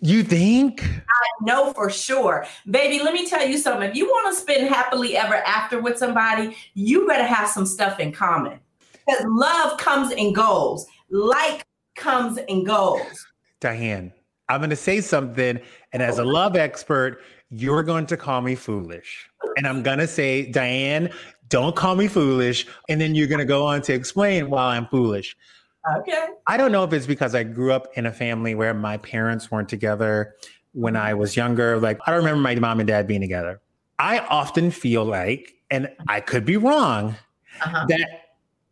You 0.00 0.22
think? 0.22 0.82
I 0.82 1.28
know 1.42 1.72
for 1.74 1.90
sure. 1.90 2.46
Baby, 2.70 3.02
let 3.04 3.12
me 3.12 3.28
tell 3.28 3.46
you 3.46 3.58
something. 3.58 3.90
If 3.90 3.94
you 3.94 4.06
want 4.06 4.34
to 4.34 4.40
spend 4.40 4.68
happily 4.68 5.16
ever 5.16 5.34
after 5.34 5.78
with 5.78 5.98
somebody, 5.98 6.56
you 6.72 7.06
better 7.06 7.24
have 7.24 7.48
some 7.48 7.66
stuff 7.66 8.00
in 8.00 8.10
common. 8.10 8.58
Because 9.06 9.24
love 9.28 9.78
comes 9.78 10.12
and 10.12 10.34
goes, 10.34 10.86
like 11.10 11.66
comes 11.96 12.38
and 12.48 12.64
goes. 12.64 13.26
Diann, 13.60 14.10
I'm 14.48 14.60
going 14.60 14.70
to 14.70 14.76
say 14.76 15.02
something. 15.02 15.60
And 15.94 16.02
as 16.02 16.18
a 16.18 16.24
love 16.24 16.56
expert, 16.56 17.22
you're 17.50 17.82
going 17.84 18.04
to 18.06 18.16
call 18.16 18.42
me 18.42 18.56
foolish. 18.56 19.30
And 19.56 19.66
I'm 19.66 19.82
going 19.82 19.98
to 20.00 20.08
say, 20.08 20.50
Diann, 20.52 21.14
don't 21.48 21.76
call 21.76 21.94
me 21.94 22.08
foolish. 22.08 22.66
And 22.88 23.00
then 23.00 23.14
you're 23.14 23.28
going 23.28 23.38
to 23.38 23.44
go 23.44 23.64
on 23.64 23.80
to 23.82 23.94
explain 23.94 24.50
why 24.50 24.76
I'm 24.76 24.86
foolish. 24.88 25.36
Okay. 25.98 26.26
I 26.48 26.56
don't 26.56 26.72
know 26.72 26.82
if 26.82 26.92
it's 26.92 27.06
because 27.06 27.34
I 27.34 27.44
grew 27.44 27.72
up 27.72 27.86
in 27.94 28.06
a 28.06 28.12
family 28.12 28.54
where 28.54 28.74
my 28.74 28.96
parents 28.98 29.50
weren't 29.50 29.68
together 29.68 30.34
when 30.72 30.96
I 30.96 31.14
was 31.14 31.36
younger. 31.36 31.78
Like, 31.78 32.00
I 32.06 32.10
don't 32.10 32.18
remember 32.18 32.40
my 32.40 32.54
mom 32.56 32.80
and 32.80 32.86
dad 32.88 33.06
being 33.06 33.20
together. 33.20 33.60
I 33.98 34.18
often 34.18 34.72
feel 34.72 35.04
like, 35.04 35.54
and 35.70 35.88
I 36.08 36.20
could 36.20 36.44
be 36.44 36.56
wrong, 36.56 37.14
Uh-huh. 37.60 37.86
that 37.88 38.08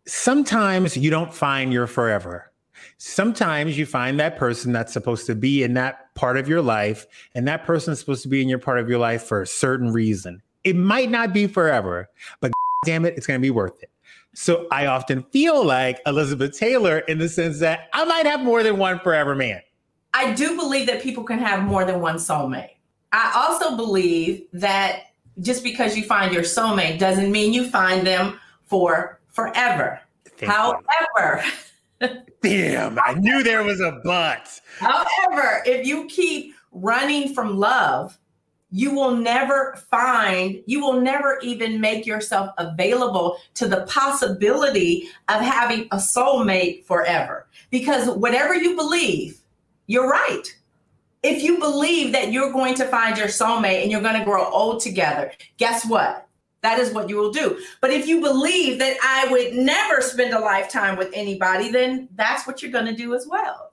sometimes 0.07 0.97
you 0.97 1.11
don't 1.11 1.33
find 1.33 1.73
your 1.73 1.87
forever. 1.87 2.51
Sometimes 2.99 3.77
you 3.79 3.87
find 3.87 4.19
that 4.21 4.37
person 4.37 4.73
that's 4.73 4.93
supposed 4.93 5.27
to 5.27 5.35
be 5.35 5.63
in 5.63 5.75
that 5.75 6.15
part 6.15 6.37
of 6.37 6.49
your 6.49 6.63
life, 6.63 7.07
and 7.35 7.47
that 7.49 7.65
person 7.65 7.93
is 7.93 8.01
supposed 8.01 8.23
to 8.23 8.29
be 8.29 8.43
in 8.43 8.49
your 8.49 8.59
part 8.59 8.79
of 8.79 8.89
your 8.89 8.99
life 8.99 9.23
for 9.23 9.43
a 9.43 9.47
certain 9.47 9.93
reason. 9.93 10.43
It 10.65 10.77
might 10.77 11.11
not 11.11 11.33
be 11.33 11.47
forever, 11.47 12.09
but 12.41 12.53
damn 12.85 13.05
it, 13.05 13.15
it's 13.17 13.27
going 13.27 13.41
to 13.41 13.43
be 13.43 13.51
worth 13.51 13.83
it. 13.83 13.91
So 14.35 14.67
I 14.71 14.87
often 14.87 15.23
feel 15.25 15.65
like 15.65 16.01
Elizabeth 16.07 16.59
Taylor 16.59 17.01
in 17.01 17.19
the 17.19 17.29
sense 17.29 17.61
that 17.61 17.89
I 17.93 18.05
might 18.05 18.27
have 18.27 18.41
more 18.41 18.63
than 18.63 18.79
one 18.79 18.99
forever 19.01 19.35
man. 19.35 19.61
I 20.15 20.33
do 20.33 20.57
believe 20.57 20.87
that 20.87 21.03
people 21.03 21.25
can 21.25 21.39
have 21.39 21.65
more 21.65 21.85
than 21.85 22.01
one 22.01 22.17
soulmate. 22.17 22.77
I 23.13 23.33
also 23.35 23.77
believe 23.77 24.47
that 24.55 25.05
just 25.41 25.63
because 25.63 25.97
you 25.97 26.05
find 26.05 26.33
your 26.33 26.43
soulmate 26.43 26.99
doesn't 26.99 27.31
mean 27.31 27.53
you 27.53 27.69
find 27.69 28.07
them 28.07 28.39
for 28.65 29.21
forever. 29.29 30.01
Thank. 30.25 30.51
However, 30.53 31.43
Damn, 32.43 32.99
I 32.99 33.15
knew 33.15 33.43
there 33.43 33.63
was 33.63 33.81
a 33.81 34.01
but. 34.05 34.61
However, 34.79 35.63
if 35.65 35.87
you 35.87 36.07
keep 36.07 36.55
running 36.73 37.35
from 37.35 37.57
love, 37.57 38.19
you 38.71 38.95
will 38.95 39.15
never 39.15 39.77
find, 39.91 40.63
you 40.67 40.81
will 40.81 41.01
never 41.01 41.39
even 41.43 41.81
make 41.81 42.07
yourself 42.07 42.51
available 42.57 43.37
to 43.55 43.69
the 43.69 43.83
possibility 43.83 45.09
of 45.29 45.43
having 45.43 45.83
a 45.93 45.97
soulmate 45.97 46.85
forever. 46.87 47.47
Because 47.71 48.09
whatever 48.17 48.55
you 48.55 48.75
believe, 48.75 49.39
you're 49.87 50.09
right. 50.09 50.45
If 51.23 51.43
you 51.43 51.59
believe 51.59 52.13
that 52.13 52.33
you're 52.33 52.53
going 52.53 52.75
to 52.77 52.87
find 52.87 53.17
your 53.17 53.29
soulmate 53.29 53.83
and 53.83 53.93
you're 53.93 54.01
going 54.01 54.19
to 54.19 54.25
grow 54.25 54.51
old 54.51 54.81
together, 54.81 55.33
guess 55.59 55.87
what? 55.87 56.27
That 56.63 56.79
is 56.79 56.93
what 56.93 57.09
you 57.09 57.17
will 57.17 57.33
do. 57.33 57.61
But 57.81 57.91
if 57.91 58.07
you 58.07 58.21
believe 58.21 58.79
that 58.79 58.97
I 59.03 59.31
would 59.31 59.55
never 59.55 60.01
spend 60.01 60.33
a 60.33 60.39
lifetime 60.39 60.97
with 60.97 61.11
anybody, 61.13 61.71
then 61.71 62.09
that's 62.15 62.47
what 62.47 62.63
you're 62.63 62.71
going 62.71 62.87
to 62.87 62.95
do 62.95 63.15
as 63.15 63.27
well. 63.27 63.73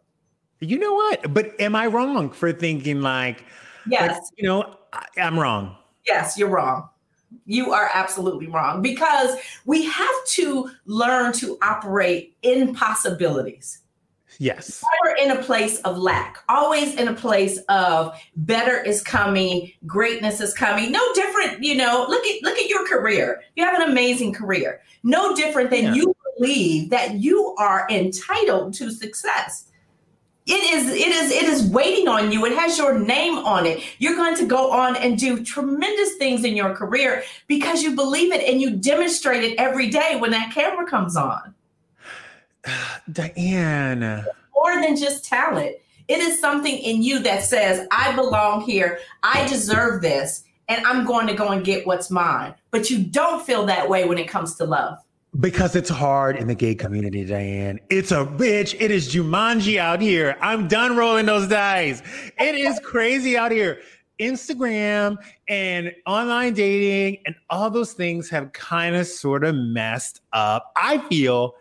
You 0.60 0.80
know 0.80 0.94
what? 0.94 1.34
But 1.34 1.60
am 1.62 1.76
I 1.76 1.88
wrong 1.88 2.32
for 2.32 2.52
thinking 2.52 3.02
like, 3.02 3.46
Yes. 3.88 4.14
like, 4.14 4.22
you 4.38 4.48
know, 4.48 4.76
I, 4.92 5.06
I'm 5.18 5.40
wrong. 5.40 5.76
Yes, 6.06 6.38
you're 6.38 6.50
wrong. 6.50 6.90
You 7.46 7.74
are 7.74 7.90
absolutely 7.94 8.48
wrong 8.48 8.82
because 8.82 9.36
we 9.66 9.86
have 9.86 10.26
to 10.30 10.72
learn 10.86 11.32
to 11.34 11.60
operate 11.62 12.36
in 12.42 12.74
possibilities. 12.74 13.80
Yes. 14.40 14.82
Never 15.04 15.18
in 15.18 15.38
a 15.38 15.44
place 15.44 15.80
of 15.82 15.98
lack, 15.98 16.38
always 16.48 16.96
in 16.96 17.10
a 17.10 17.14
place 17.14 17.60
of 17.68 18.18
better 18.38 18.82
is 18.82 19.02
coming, 19.04 19.72
greatness 19.86 20.40
is 20.40 20.54
coming. 20.54 20.92
No 20.94 21.02
different, 21.14 21.62
you 21.62 21.76
know. 21.76 22.06
Look 22.08 22.26
at 22.26 22.42
look 22.42 22.58
at 22.58 22.70
your 22.70 22.88
career. 22.88 23.42
You 23.58 23.66
have 23.66 23.80
an 23.80 23.90
amazing 23.90 24.34
career. 24.34 24.82
No 25.04 25.36
different 25.36 25.70
than 25.72 25.84
Yeah. 25.84 25.94
you 25.94 26.16
believe 26.38 26.90
that 26.90 27.16
you 27.16 27.54
are 27.60 27.86
entitled 27.90 28.74
to 28.76 28.90
success. 28.92 29.66
it 30.48 30.74
is 30.74 30.88
it 30.90 31.08
is 31.10 31.32
it 31.32 31.44
is 31.44 31.70
waiting 31.70 32.08
on 32.08 32.32
you 32.32 32.44
it 32.46 32.54
has 32.58 32.76
your 32.78 32.98
name 32.98 33.38
on 33.40 33.66
it 33.68 33.84
you're 34.00 34.16
going 34.16 34.36
to 34.36 34.46
go 34.48 34.72
on 34.72 34.96
and 34.96 35.20
do 35.20 35.44
tremendous 35.44 36.16
things 36.16 36.44
in 36.44 36.56
your 36.56 36.74
career 36.74 37.22
because 37.48 37.84
you 37.84 37.94
believe 37.96 38.32
it 38.34 38.42
and 38.50 38.60
you 38.60 38.72
demonstrate 38.72 39.44
it 39.44 39.54
every 39.60 39.90
day 39.90 40.16
when 40.18 40.32
that 40.32 40.52
camera 40.52 40.88
comes 40.90 41.16
on 41.16 41.54
diann 43.12 44.26
more 44.54 44.82
than 44.82 44.96
just 44.96 45.26
talent 45.26 45.76
it 46.08 46.20
is 46.20 46.40
something 46.40 46.78
in 46.78 47.02
you 47.02 47.20
that 47.20 47.44
says 47.44 47.88
i 47.92 48.14
belong 48.16 48.62
here 48.62 49.00
i 49.24 49.48
deserve 49.48 50.02
this 50.02 50.44
and 50.68 50.86
i'm 50.86 51.06
going 51.06 51.28
to 51.28 51.34
go 51.34 51.50
and 51.50 51.66
get 51.66 51.88
what's 51.88 52.12
mine 52.12 52.54
but 52.72 52.90
you 52.90 53.04
don't 53.04 53.46
feel 53.46 53.66
that 53.66 53.88
way 53.88 54.06
when 54.06 54.18
it 54.18 54.28
comes 54.28 54.56
to 54.56 54.66
love 54.66 54.98
because 55.40 55.76
it's 55.76 55.90
hard 55.90 56.38
in 56.38 56.48
the 56.48 56.56
gay 56.56 56.74
community, 56.74 57.26
Diann. 57.26 57.78
It's 57.90 58.12
a 58.12 58.26
bitch. 58.26 58.76
It 58.80 58.92
is 58.92 59.14
Jumanji 59.14 59.78
out 59.78 60.02
here. 60.02 60.36
I'm 60.42 60.68
done 60.68 60.98
rolling 60.98 61.28
those 61.28 61.48
dice. 61.48 62.02
It 62.40 62.56
is 62.56 62.80
crazy 62.84 63.38
out 63.38 63.52
here. 63.52 63.80
Instagram 64.20 65.18
and 65.48 65.94
online 66.06 66.54
dating 66.54 67.22
and 67.26 67.36
all 67.50 67.70
those 67.70 67.94
things 67.94 68.30
have 68.30 68.52
kind 68.52 68.96
of 68.96 69.08
sort 69.08 69.44
of 69.46 69.56
messed 69.56 70.22
up. 70.34 70.74
I 70.76 70.98
feel 71.08 71.56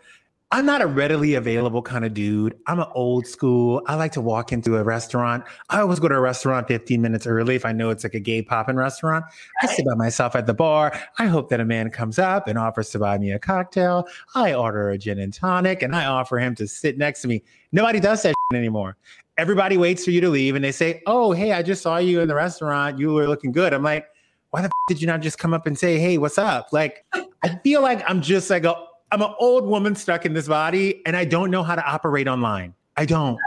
I'm 0.51 0.65
not 0.65 0.81
a 0.81 0.87
readily 0.87 1.35
available 1.35 1.83
kind 1.83 2.03
of 2.03 2.15
dude. 2.15 2.57
I'm 2.65 2.79
an 2.79 2.87
old 2.95 3.27
school. 3.27 3.83
I 3.85 3.93
like 3.93 4.11
to 4.13 4.21
walk 4.21 4.51
into 4.51 4.77
a 4.77 4.83
restaurant. 4.83 5.43
I 5.69 5.79
always 5.79 5.99
go 5.99 6.07
to 6.07 6.15
a 6.15 6.19
restaurant 6.19 6.67
15 6.67 6.99
minutes 6.99 7.27
early 7.27 7.53
if 7.53 7.65
I 7.65 7.71
know 7.71 7.91
it's 7.91 8.03
like 8.03 8.15
a 8.15 8.19
gay 8.19 8.41
popping 8.41 8.75
restaurant. 8.75 9.25
I 9.61 9.67
sit 9.67 9.85
by 9.85 9.93
myself 9.93 10.35
at 10.35 10.47
the 10.47 10.55
bar. 10.55 10.99
I 11.19 11.27
hope 11.27 11.49
that 11.49 11.59
a 11.59 11.65
man 11.65 11.91
comes 11.91 12.17
up 12.17 12.47
and 12.47 12.57
offers 12.57 12.89
to 12.91 12.99
buy 12.99 13.19
me 13.19 13.31
a 13.31 13.37
cocktail. 13.37 14.07
I 14.33 14.55
order 14.55 14.89
a 14.89 14.97
gin 14.97 15.19
and 15.19 15.31
tonic 15.31 15.83
and 15.83 15.95
I 15.95 16.05
offer 16.05 16.39
him 16.39 16.55
to 16.55 16.67
sit 16.67 16.97
next 16.97 17.21
to 17.21 17.27
me. 17.27 17.43
Nobody 17.71 17.99
does 17.99 18.23
that 18.23 18.33
anymore. 18.53 18.97
Everybody 19.37 19.77
waits 19.77 20.03
for 20.03 20.09
you 20.09 20.19
to 20.21 20.29
leave 20.29 20.55
and 20.55 20.65
they 20.65 20.71
say, 20.71 21.03
Oh, 21.05 21.31
hey, 21.31 21.51
I 21.51 21.61
just 21.61 21.83
saw 21.83 21.97
you 21.97 22.21
in 22.21 22.27
the 22.27 22.33
restaurant. 22.33 22.97
You 22.97 23.13
were 23.13 23.27
looking 23.27 23.51
good. 23.51 23.71
I'm 23.71 23.83
like, 23.83 24.07
why 24.49 24.61
the 24.61 24.65
f- 24.65 24.71
did 24.87 24.99
you 24.99 25.05
not 25.05 25.21
just 25.21 25.37
come 25.37 25.53
up 25.53 25.67
and 25.67 25.77
say, 25.77 25.99
Hey, 25.99 26.17
what's 26.17 26.39
up? 26.39 26.69
Like, 26.73 27.05
I 27.13 27.59
feel 27.63 27.83
like 27.83 28.03
I'm 28.09 28.19
just 28.19 28.49
like 28.49 28.65
a 28.65 28.88
I'm 29.11 29.21
an 29.21 29.33
old 29.39 29.65
woman 29.65 29.95
stuck 29.95 30.25
in 30.25 30.33
this 30.33 30.47
body 30.47 31.01
and 31.05 31.15
I 31.15 31.25
don't 31.25 31.49
know 31.49 31.63
how 31.63 31.75
to 31.75 31.85
operate 31.85 32.27
online. 32.27 32.75
I 32.95 33.05
don't. 33.05 33.39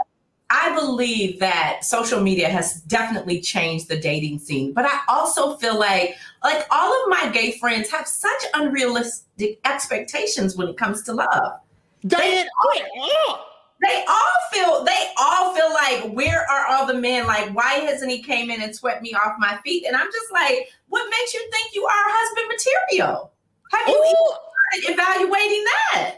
I 0.49 0.75
believe 0.75 1.39
that 1.39 1.83
social 1.83 2.21
media 2.21 2.49
has 2.49 2.81
definitely 2.81 3.41
changed 3.41 3.87
the 3.87 3.99
dating 3.99 4.39
scene, 4.39 4.73
but 4.73 4.85
I 4.85 4.99
also 5.07 5.57
feel 5.57 5.79
like 5.79 6.15
like 6.43 6.65
all 6.69 6.91
of 6.91 7.09
my 7.09 7.29
gay 7.33 7.57
friends 7.57 7.89
have 7.89 8.07
such 8.07 8.43
unrealistic 8.53 9.59
expectations 9.65 10.55
when 10.55 10.67
it 10.67 10.77
comes 10.77 11.01
to 11.03 11.13
love. 11.13 11.59
Diann, 12.05 12.19
they, 12.19 12.83
they 13.81 14.05
all 14.07 14.37
feel 14.51 14.83
they 14.83 15.07
all 15.17 15.55
feel 15.55 15.73
like 15.73 16.13
where 16.13 16.45
are 16.49 16.67
all 16.67 16.85
the 16.85 16.93
men? 16.93 17.25
Like 17.25 17.55
why 17.55 17.75
hasn't 17.75 18.11
he 18.11 18.21
came 18.21 18.51
in 18.51 18.61
and 18.61 18.75
swept 18.75 19.01
me 19.01 19.13
off 19.13 19.35
my 19.39 19.57
feet? 19.63 19.85
And 19.87 19.95
I'm 19.95 20.11
just 20.11 20.31
like, 20.31 20.69
what 20.89 21.09
makes 21.09 21.33
you 21.33 21.49
think 21.51 21.73
you 21.73 21.85
are 21.85 21.91
husband 21.95 22.47
material? 22.49 23.31
Have 23.71 23.87
you 23.87 23.95
Ooh 23.95 24.33
evaluating 24.75 25.65
that. 25.65 26.15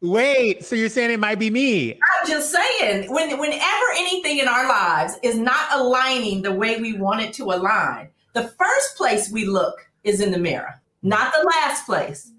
Wait, 0.00 0.62
so 0.64 0.76
you're 0.76 0.90
saying 0.90 1.10
it 1.10 1.18
might 1.18 1.38
be 1.38 1.48
me? 1.48 1.92
I'm 1.92 2.28
just 2.28 2.52
saying, 2.52 3.10
when 3.10 3.38
whenever 3.38 3.84
anything 3.96 4.38
in 4.38 4.48
our 4.48 4.68
lives 4.68 5.14
is 5.22 5.36
not 5.38 5.66
aligning 5.72 6.42
the 6.42 6.52
way 6.52 6.78
we 6.80 6.98
want 6.98 7.22
it 7.22 7.32
to 7.34 7.44
align, 7.44 8.10
the 8.34 8.48
first 8.48 8.96
place 8.96 9.30
we 9.30 9.46
look 9.46 9.74
is 10.02 10.20
in 10.20 10.30
the 10.30 10.38
mirror, 10.38 10.80
not 11.02 11.32
the 11.32 11.46
last 11.46 11.86
place. 11.86 12.30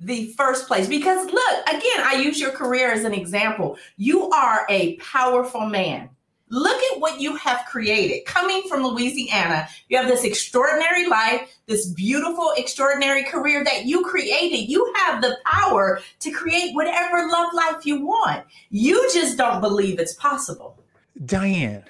The 0.00 0.32
first 0.34 0.68
place. 0.68 0.86
Because 0.86 1.26
look, 1.26 1.68
again, 1.68 2.04
I 2.04 2.20
use 2.22 2.38
your 2.38 2.52
career 2.52 2.92
as 2.92 3.02
an 3.02 3.12
example. 3.12 3.76
You 3.96 4.30
are 4.30 4.64
a 4.68 4.94
powerful 4.98 5.66
man. 5.66 6.10
Look 6.50 6.80
at 6.92 7.00
what 7.00 7.20
you 7.20 7.36
have 7.36 7.64
created. 7.66 8.24
Coming 8.24 8.62
from 8.68 8.82
Louisiana, 8.82 9.68
you 9.88 9.98
have 9.98 10.08
this 10.08 10.24
extraordinary 10.24 11.06
life, 11.06 11.58
this 11.66 11.86
beautiful, 11.86 12.52
extraordinary 12.56 13.24
career 13.24 13.62
that 13.64 13.84
you 13.84 14.04
created. 14.04 14.68
You 14.68 14.92
have 14.96 15.20
the 15.20 15.36
power 15.44 16.00
to 16.20 16.30
create 16.30 16.74
whatever 16.74 17.28
love 17.28 17.52
life 17.52 17.84
you 17.84 18.04
want. 18.04 18.44
You 18.70 19.08
just 19.12 19.36
don't 19.36 19.60
believe 19.60 19.98
it's 19.98 20.14
possible. 20.14 20.78
Diann, 21.24 21.82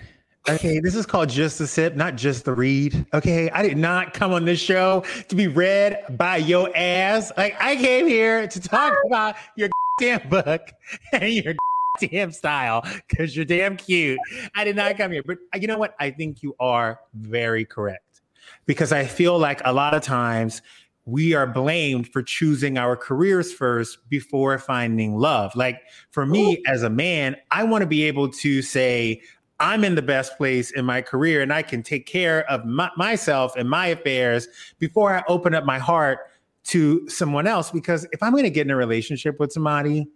okay, 0.48 0.80
this 0.80 0.94
is 0.94 1.06
called 1.06 1.28
Just 1.28 1.60
a 1.60 1.66
Sip, 1.66 1.94
not 1.94 2.16
just 2.16 2.44
the 2.44 2.52
read. 2.52 3.06
Okay, 3.12 3.50
I 3.50 3.62
did 3.62 3.76
not 3.76 4.14
come 4.14 4.32
on 4.32 4.44
this 4.44 4.60
show 4.60 5.04
to 5.28 5.36
be 5.36 5.46
read 5.46 6.04
by 6.16 6.38
your 6.38 6.70
ass. 6.74 7.30
Like, 7.36 7.56
I 7.60 7.76
came 7.76 8.06
here 8.06 8.48
to 8.48 8.60
talk 8.60 8.92
ah. 8.92 9.06
about 9.06 9.36
your 9.56 9.68
damn 10.00 10.28
book 10.28 10.72
and 11.12 11.32
your 11.32 11.54
damn 12.10 12.32
style 12.32 12.84
because 13.08 13.36
you're 13.36 13.44
damn 13.44 13.76
cute. 13.76 14.18
I 14.54 14.64
did 14.64 14.76
not 14.76 14.96
come 14.96 15.12
here. 15.12 15.22
But 15.24 15.38
uh, 15.54 15.58
you 15.58 15.66
know 15.66 15.78
what? 15.78 15.94
I 15.98 16.10
think 16.10 16.42
you 16.42 16.54
are 16.60 17.00
very 17.14 17.64
correct 17.64 18.22
because 18.66 18.92
I 18.92 19.04
feel 19.04 19.38
like 19.38 19.60
a 19.64 19.72
lot 19.72 19.94
of 19.94 20.02
times 20.02 20.62
we 21.08 21.32
are 21.32 21.46
blamed 21.46 22.06
for 22.06 22.22
choosing 22.22 22.76
our 22.76 22.94
careers 22.94 23.50
first 23.50 24.08
before 24.10 24.58
finding 24.58 25.16
love. 25.16 25.56
Like 25.56 25.80
for 26.10 26.26
me 26.26 26.62
as 26.66 26.82
a 26.82 26.90
man, 26.90 27.36
I 27.50 27.64
want 27.64 27.80
to 27.80 27.86
be 27.86 28.02
able 28.02 28.28
to 28.28 28.60
say, 28.60 29.22
I'm 29.58 29.84
in 29.84 29.94
the 29.94 30.02
best 30.02 30.36
place 30.36 30.70
in 30.70 30.84
my 30.84 31.00
career 31.00 31.40
and 31.40 31.52
I 31.52 31.62
can 31.62 31.82
take 31.82 32.06
care 32.06 32.48
of 32.50 32.66
my, 32.66 32.90
myself 32.96 33.56
and 33.56 33.68
my 33.68 33.86
affairs 33.86 34.48
before 34.78 35.16
I 35.16 35.24
open 35.28 35.54
up 35.54 35.64
my 35.64 35.78
heart 35.78 36.18
to 36.64 37.08
someone 37.08 37.46
else. 37.46 37.70
Because 37.70 38.06
if 38.12 38.22
I'm 38.22 38.32
going 38.32 38.44
to 38.44 38.50
get 38.50 38.66
in 38.66 38.70
a 38.70 38.76
relationship 38.76 39.40
with 39.40 39.50
somebody, 39.50 40.06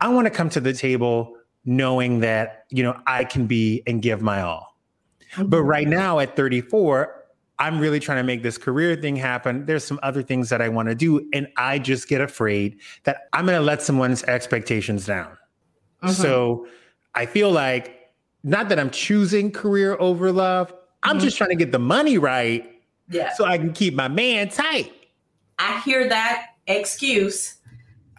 I 0.00 0.08
want 0.08 0.26
to 0.26 0.30
come 0.30 0.48
to 0.50 0.60
the 0.60 0.72
table 0.72 1.36
knowing 1.64 2.20
that, 2.20 2.64
you 2.70 2.82
know, 2.82 3.00
I 3.06 3.24
can 3.24 3.46
be 3.46 3.82
and 3.86 4.00
give 4.00 4.22
my 4.22 4.40
all. 4.40 4.76
But 5.44 5.62
right 5.62 5.86
now 5.86 6.18
at 6.18 6.36
34, 6.36 7.16
I'm 7.58 7.78
really 7.78 8.00
trying 8.00 8.18
to 8.18 8.22
make 8.22 8.42
this 8.42 8.56
career 8.56 8.96
thing 8.96 9.16
happen. 9.16 9.66
There's 9.66 9.84
some 9.84 10.00
other 10.02 10.22
things 10.22 10.48
that 10.48 10.62
I 10.62 10.70
want 10.70 10.88
to 10.88 10.94
do. 10.94 11.28
And 11.34 11.46
I 11.58 11.78
just 11.78 12.08
get 12.08 12.22
afraid 12.22 12.80
that 13.04 13.28
I'm 13.34 13.44
going 13.44 13.58
to 13.58 13.64
let 13.64 13.82
someone's 13.82 14.22
expectations 14.24 15.04
down. 15.04 15.36
Mm-hmm. 16.02 16.12
So 16.12 16.66
I 17.14 17.26
feel 17.26 17.52
like, 17.52 17.96
not 18.42 18.70
that 18.70 18.78
I'm 18.78 18.88
choosing 18.88 19.52
career 19.52 19.98
over 20.00 20.32
love, 20.32 20.72
I'm 21.02 21.16
mm-hmm. 21.16 21.24
just 21.24 21.36
trying 21.36 21.50
to 21.50 21.56
get 21.56 21.72
the 21.72 21.78
money 21.78 22.16
right. 22.16 22.66
Yeah. 23.10 23.34
So 23.34 23.44
I 23.44 23.58
can 23.58 23.74
keep 23.74 23.94
my 23.94 24.08
man 24.08 24.48
tight. 24.48 24.92
I 25.58 25.80
hear 25.80 26.08
that 26.08 26.46
excuse 26.66 27.56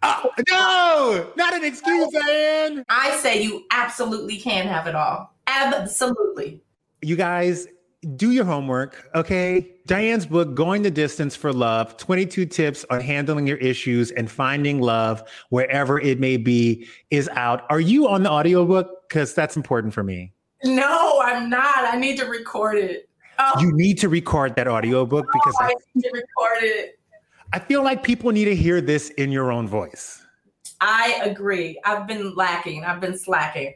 Oh, 0.04 0.32
no, 0.50 1.32
not 1.36 1.54
an 1.54 1.64
excuse, 1.64 2.08
Diann. 2.14 2.84
I 2.90 3.16
say 3.18 3.42
you 3.42 3.66
absolutely 3.72 4.38
can 4.38 4.68
have 4.68 4.88
it 4.88 4.96
all. 4.96 5.34
Absolutely. 5.48 6.62
You 7.02 7.16
guys, 7.16 7.68
do 8.16 8.32
your 8.32 8.46
homework, 8.46 9.10
okay? 9.14 9.76
Diann's 9.88 10.26
book, 10.26 10.56
Going 10.56 10.82
the 10.82 10.92
Distance 10.92 11.36
for 11.36 11.54
Love 11.54 11.98
22 11.98 12.46
Tips 12.48 12.86
on 12.90 13.02
Handling 13.02 13.46
Your 13.46 13.58
Issues 13.58 14.12
and 14.12 14.30
Finding 14.30 14.82
Love 14.82 15.24
Wherever 15.50 16.00
It 16.00 16.20
May 16.20 16.38
Be, 16.38 16.88
is 17.12 17.30
out. 17.30 17.64
Are 17.70 17.80
you 17.80 18.08
on 18.08 18.24
the 18.24 18.32
audiobook? 18.32 19.08
Because 19.08 19.34
that's 19.34 19.56
important 19.56 19.94
for 19.94 20.04
me. 20.04 20.34
No, 20.64 21.22
I'm 21.24 21.50
not. 21.50 21.94
I 21.94 21.98
need 21.98 22.18
to 22.18 22.26
record 22.26 22.78
it. 22.78 23.10
Oh. 23.38 23.60
You 23.60 23.72
need 23.74 23.98
to 24.00 24.10
record 24.10 24.56
that 24.56 24.68
audiobook 24.68 25.26
no, 25.26 25.32
because 25.34 25.56
I 25.60 25.74
need 25.96 26.04
to 26.04 26.12
record 26.12 26.64
it. 26.64 27.00
I 27.54 27.60
feel 27.60 27.84
like 27.84 28.02
people 28.04 28.32
need 28.32 28.46
to 28.46 28.56
hear 28.56 28.80
this 28.80 29.10
in 29.12 29.32
your 29.32 29.52
own 29.52 29.68
voice. 29.68 30.24
I 30.80 31.22
agree. 31.24 31.80
I've 31.84 32.08
been 32.08 32.34
lacking. 32.36 32.86
I've 32.86 33.02
been 33.02 33.18
slacking. 33.18 33.76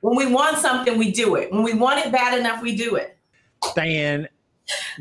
When 0.00 0.16
we 0.16 0.26
want 0.32 0.56
something, 0.56 0.96
we 0.96 1.12
do 1.12 1.34
it. 1.34 1.52
When 1.52 1.62
we 1.62 1.74
want 1.74 2.04
it 2.04 2.10
bad 2.10 2.38
enough, 2.38 2.62
we 2.62 2.74
do 2.74 2.96
it. 2.96 3.18
Diann, 3.62 4.26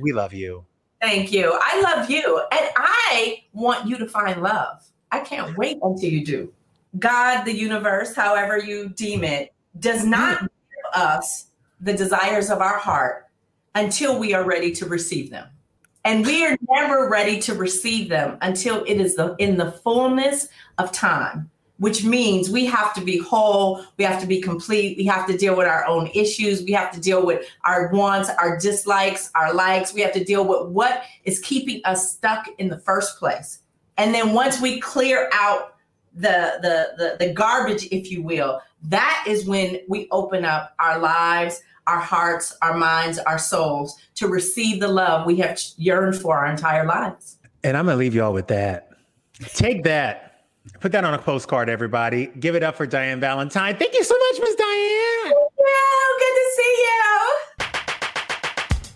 we 0.01 0.11
love 0.11 0.33
you. 0.33 0.65
Thank 1.01 1.31
you. 1.31 1.57
I 1.61 1.81
love 1.81 2.09
you. 2.09 2.41
And 2.51 2.69
I 2.75 3.43
want 3.53 3.87
you 3.87 3.97
to 3.97 4.07
find 4.07 4.41
love. 4.41 4.83
I 5.11 5.21
can't 5.21 5.57
wait 5.57 5.79
until 5.81 6.09
you 6.09 6.25
do. 6.25 6.53
God, 6.97 7.45
the 7.45 7.55
universe, 7.55 8.15
however 8.15 8.57
you 8.59 8.89
deem 8.89 9.23
it, 9.23 9.53
does 9.79 10.03
not 10.03 10.41
give 10.41 10.49
us 10.93 11.47
the 11.79 11.93
desires 11.93 12.49
of 12.49 12.59
our 12.59 12.77
heart 12.77 13.27
until 13.75 14.19
we 14.19 14.33
are 14.33 14.43
ready 14.43 14.71
to 14.73 14.85
receive 14.85 15.29
them. 15.29 15.47
And 16.05 16.25
we 16.25 16.45
are 16.45 16.57
never 16.69 17.09
ready 17.09 17.39
to 17.41 17.53
receive 17.53 18.09
them 18.09 18.37
until 18.41 18.83
it 18.85 18.95
is 18.95 19.15
the, 19.15 19.35
in 19.37 19.57
the 19.57 19.71
fullness 19.71 20.47
of 20.77 20.91
time, 20.91 21.49
which 21.77 22.03
means 22.05 22.49
we 22.49 22.65
have 22.65 22.93
to 22.93 23.01
be 23.01 23.17
whole, 23.17 23.83
we 23.97 24.05
have 24.05 24.21
to 24.21 24.27
be 24.27 24.41
complete, 24.41 24.97
we 24.97 25.05
have 25.05 25.27
to 25.27 25.37
deal 25.37 25.55
with 25.55 25.67
our 25.67 25.85
own 25.85 26.09
issues, 26.13 26.63
we 26.63 26.71
have 26.71 26.91
to 26.91 26.99
deal 26.99 27.25
with 27.25 27.45
our 27.65 27.89
wants, 27.91 28.29
our 28.29 28.57
dislikes, 28.57 29.29
our 29.35 29.53
likes, 29.53 29.93
we 29.93 30.01
have 30.01 30.13
to 30.13 30.23
deal 30.23 30.45
with 30.45 30.71
what 30.71 31.03
is 31.25 31.39
keeping 31.39 31.81
us 31.83 32.13
stuck 32.13 32.47
in 32.57 32.69
the 32.69 32.79
first 32.79 33.19
place. 33.19 33.59
And 33.97 34.13
then 34.13 34.33
once 34.33 34.61
we 34.61 34.79
clear 34.79 35.29
out 35.33 35.75
the, 36.15 36.59
the 36.61 36.93
the 36.97 37.25
the 37.25 37.33
garbage 37.33 37.87
if 37.91 38.09
you 38.09 38.23
will 38.23 38.59
that 38.83 39.23
is 39.27 39.45
when 39.45 39.79
we 39.87 40.07
open 40.09 40.43
up 40.43 40.73
our 40.79 40.97
lives 40.97 41.61
our 41.89 41.99
hearts, 41.99 42.55
our 42.61 42.77
minds, 42.77 43.17
our 43.19 43.39
souls 43.39 43.97
to 44.15 44.27
receive 44.27 44.79
the 44.79 44.87
love 44.87 45.25
we 45.25 45.37
have 45.37 45.59
yearned 45.77 46.15
for 46.15 46.37
our 46.37 46.45
entire 46.45 46.85
lives. 46.85 47.37
And 47.63 47.75
I'm 47.75 47.85
going 47.85 47.95
to 47.95 47.99
leave 47.99 48.13
y'all 48.13 48.31
with 48.31 48.47
that. 48.47 48.91
Take 49.55 49.83
that. 49.83 50.45
Put 50.79 50.91
that 50.91 51.03
on 51.03 51.15
a 51.15 51.17
postcard, 51.17 51.67
everybody. 51.67 52.27
Give 52.39 52.55
it 52.55 52.61
up 52.61 52.75
for 52.75 52.85
Diann 52.85 53.19
Valentine. 53.19 53.75
Thank 53.75 53.95
you 53.95 54.03
so 54.03 54.15
much, 54.15 54.39
Miss 54.41 54.55
Diann. 54.55 55.31
Yeah, 55.57 56.17
good 56.19 56.35
to 56.35 56.51
see 56.55 56.85
you. 56.85 57.29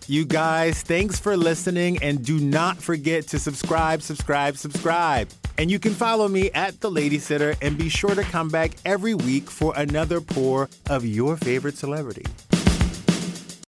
You 0.05 0.25
guys, 0.25 0.83
thanks 0.83 1.17
for 1.17 1.35
listening 1.35 1.97
and 2.03 2.23
do 2.23 2.37
not 2.37 2.77
forget 2.77 3.25
to 3.29 3.39
subscribe, 3.39 4.01
subscribe, 4.01 4.57
subscribe. 4.57 5.29
And 5.57 5.71
you 5.71 5.79
can 5.79 5.93
follow 5.93 6.27
me 6.27 6.51
at 6.51 6.81
The 6.81 6.91
Lady 6.91 7.19
Sitter 7.19 7.55
and 7.61 7.77
be 7.77 7.89
sure 7.89 8.13
to 8.13 8.23
come 8.23 8.49
back 8.49 8.71
every 8.85 9.13
week 9.13 9.49
for 9.49 9.73
another 9.77 10.19
pour 10.19 10.69
of 10.89 11.05
your 11.05 11.37
favorite 11.37 11.77
celebrity. 11.77 12.25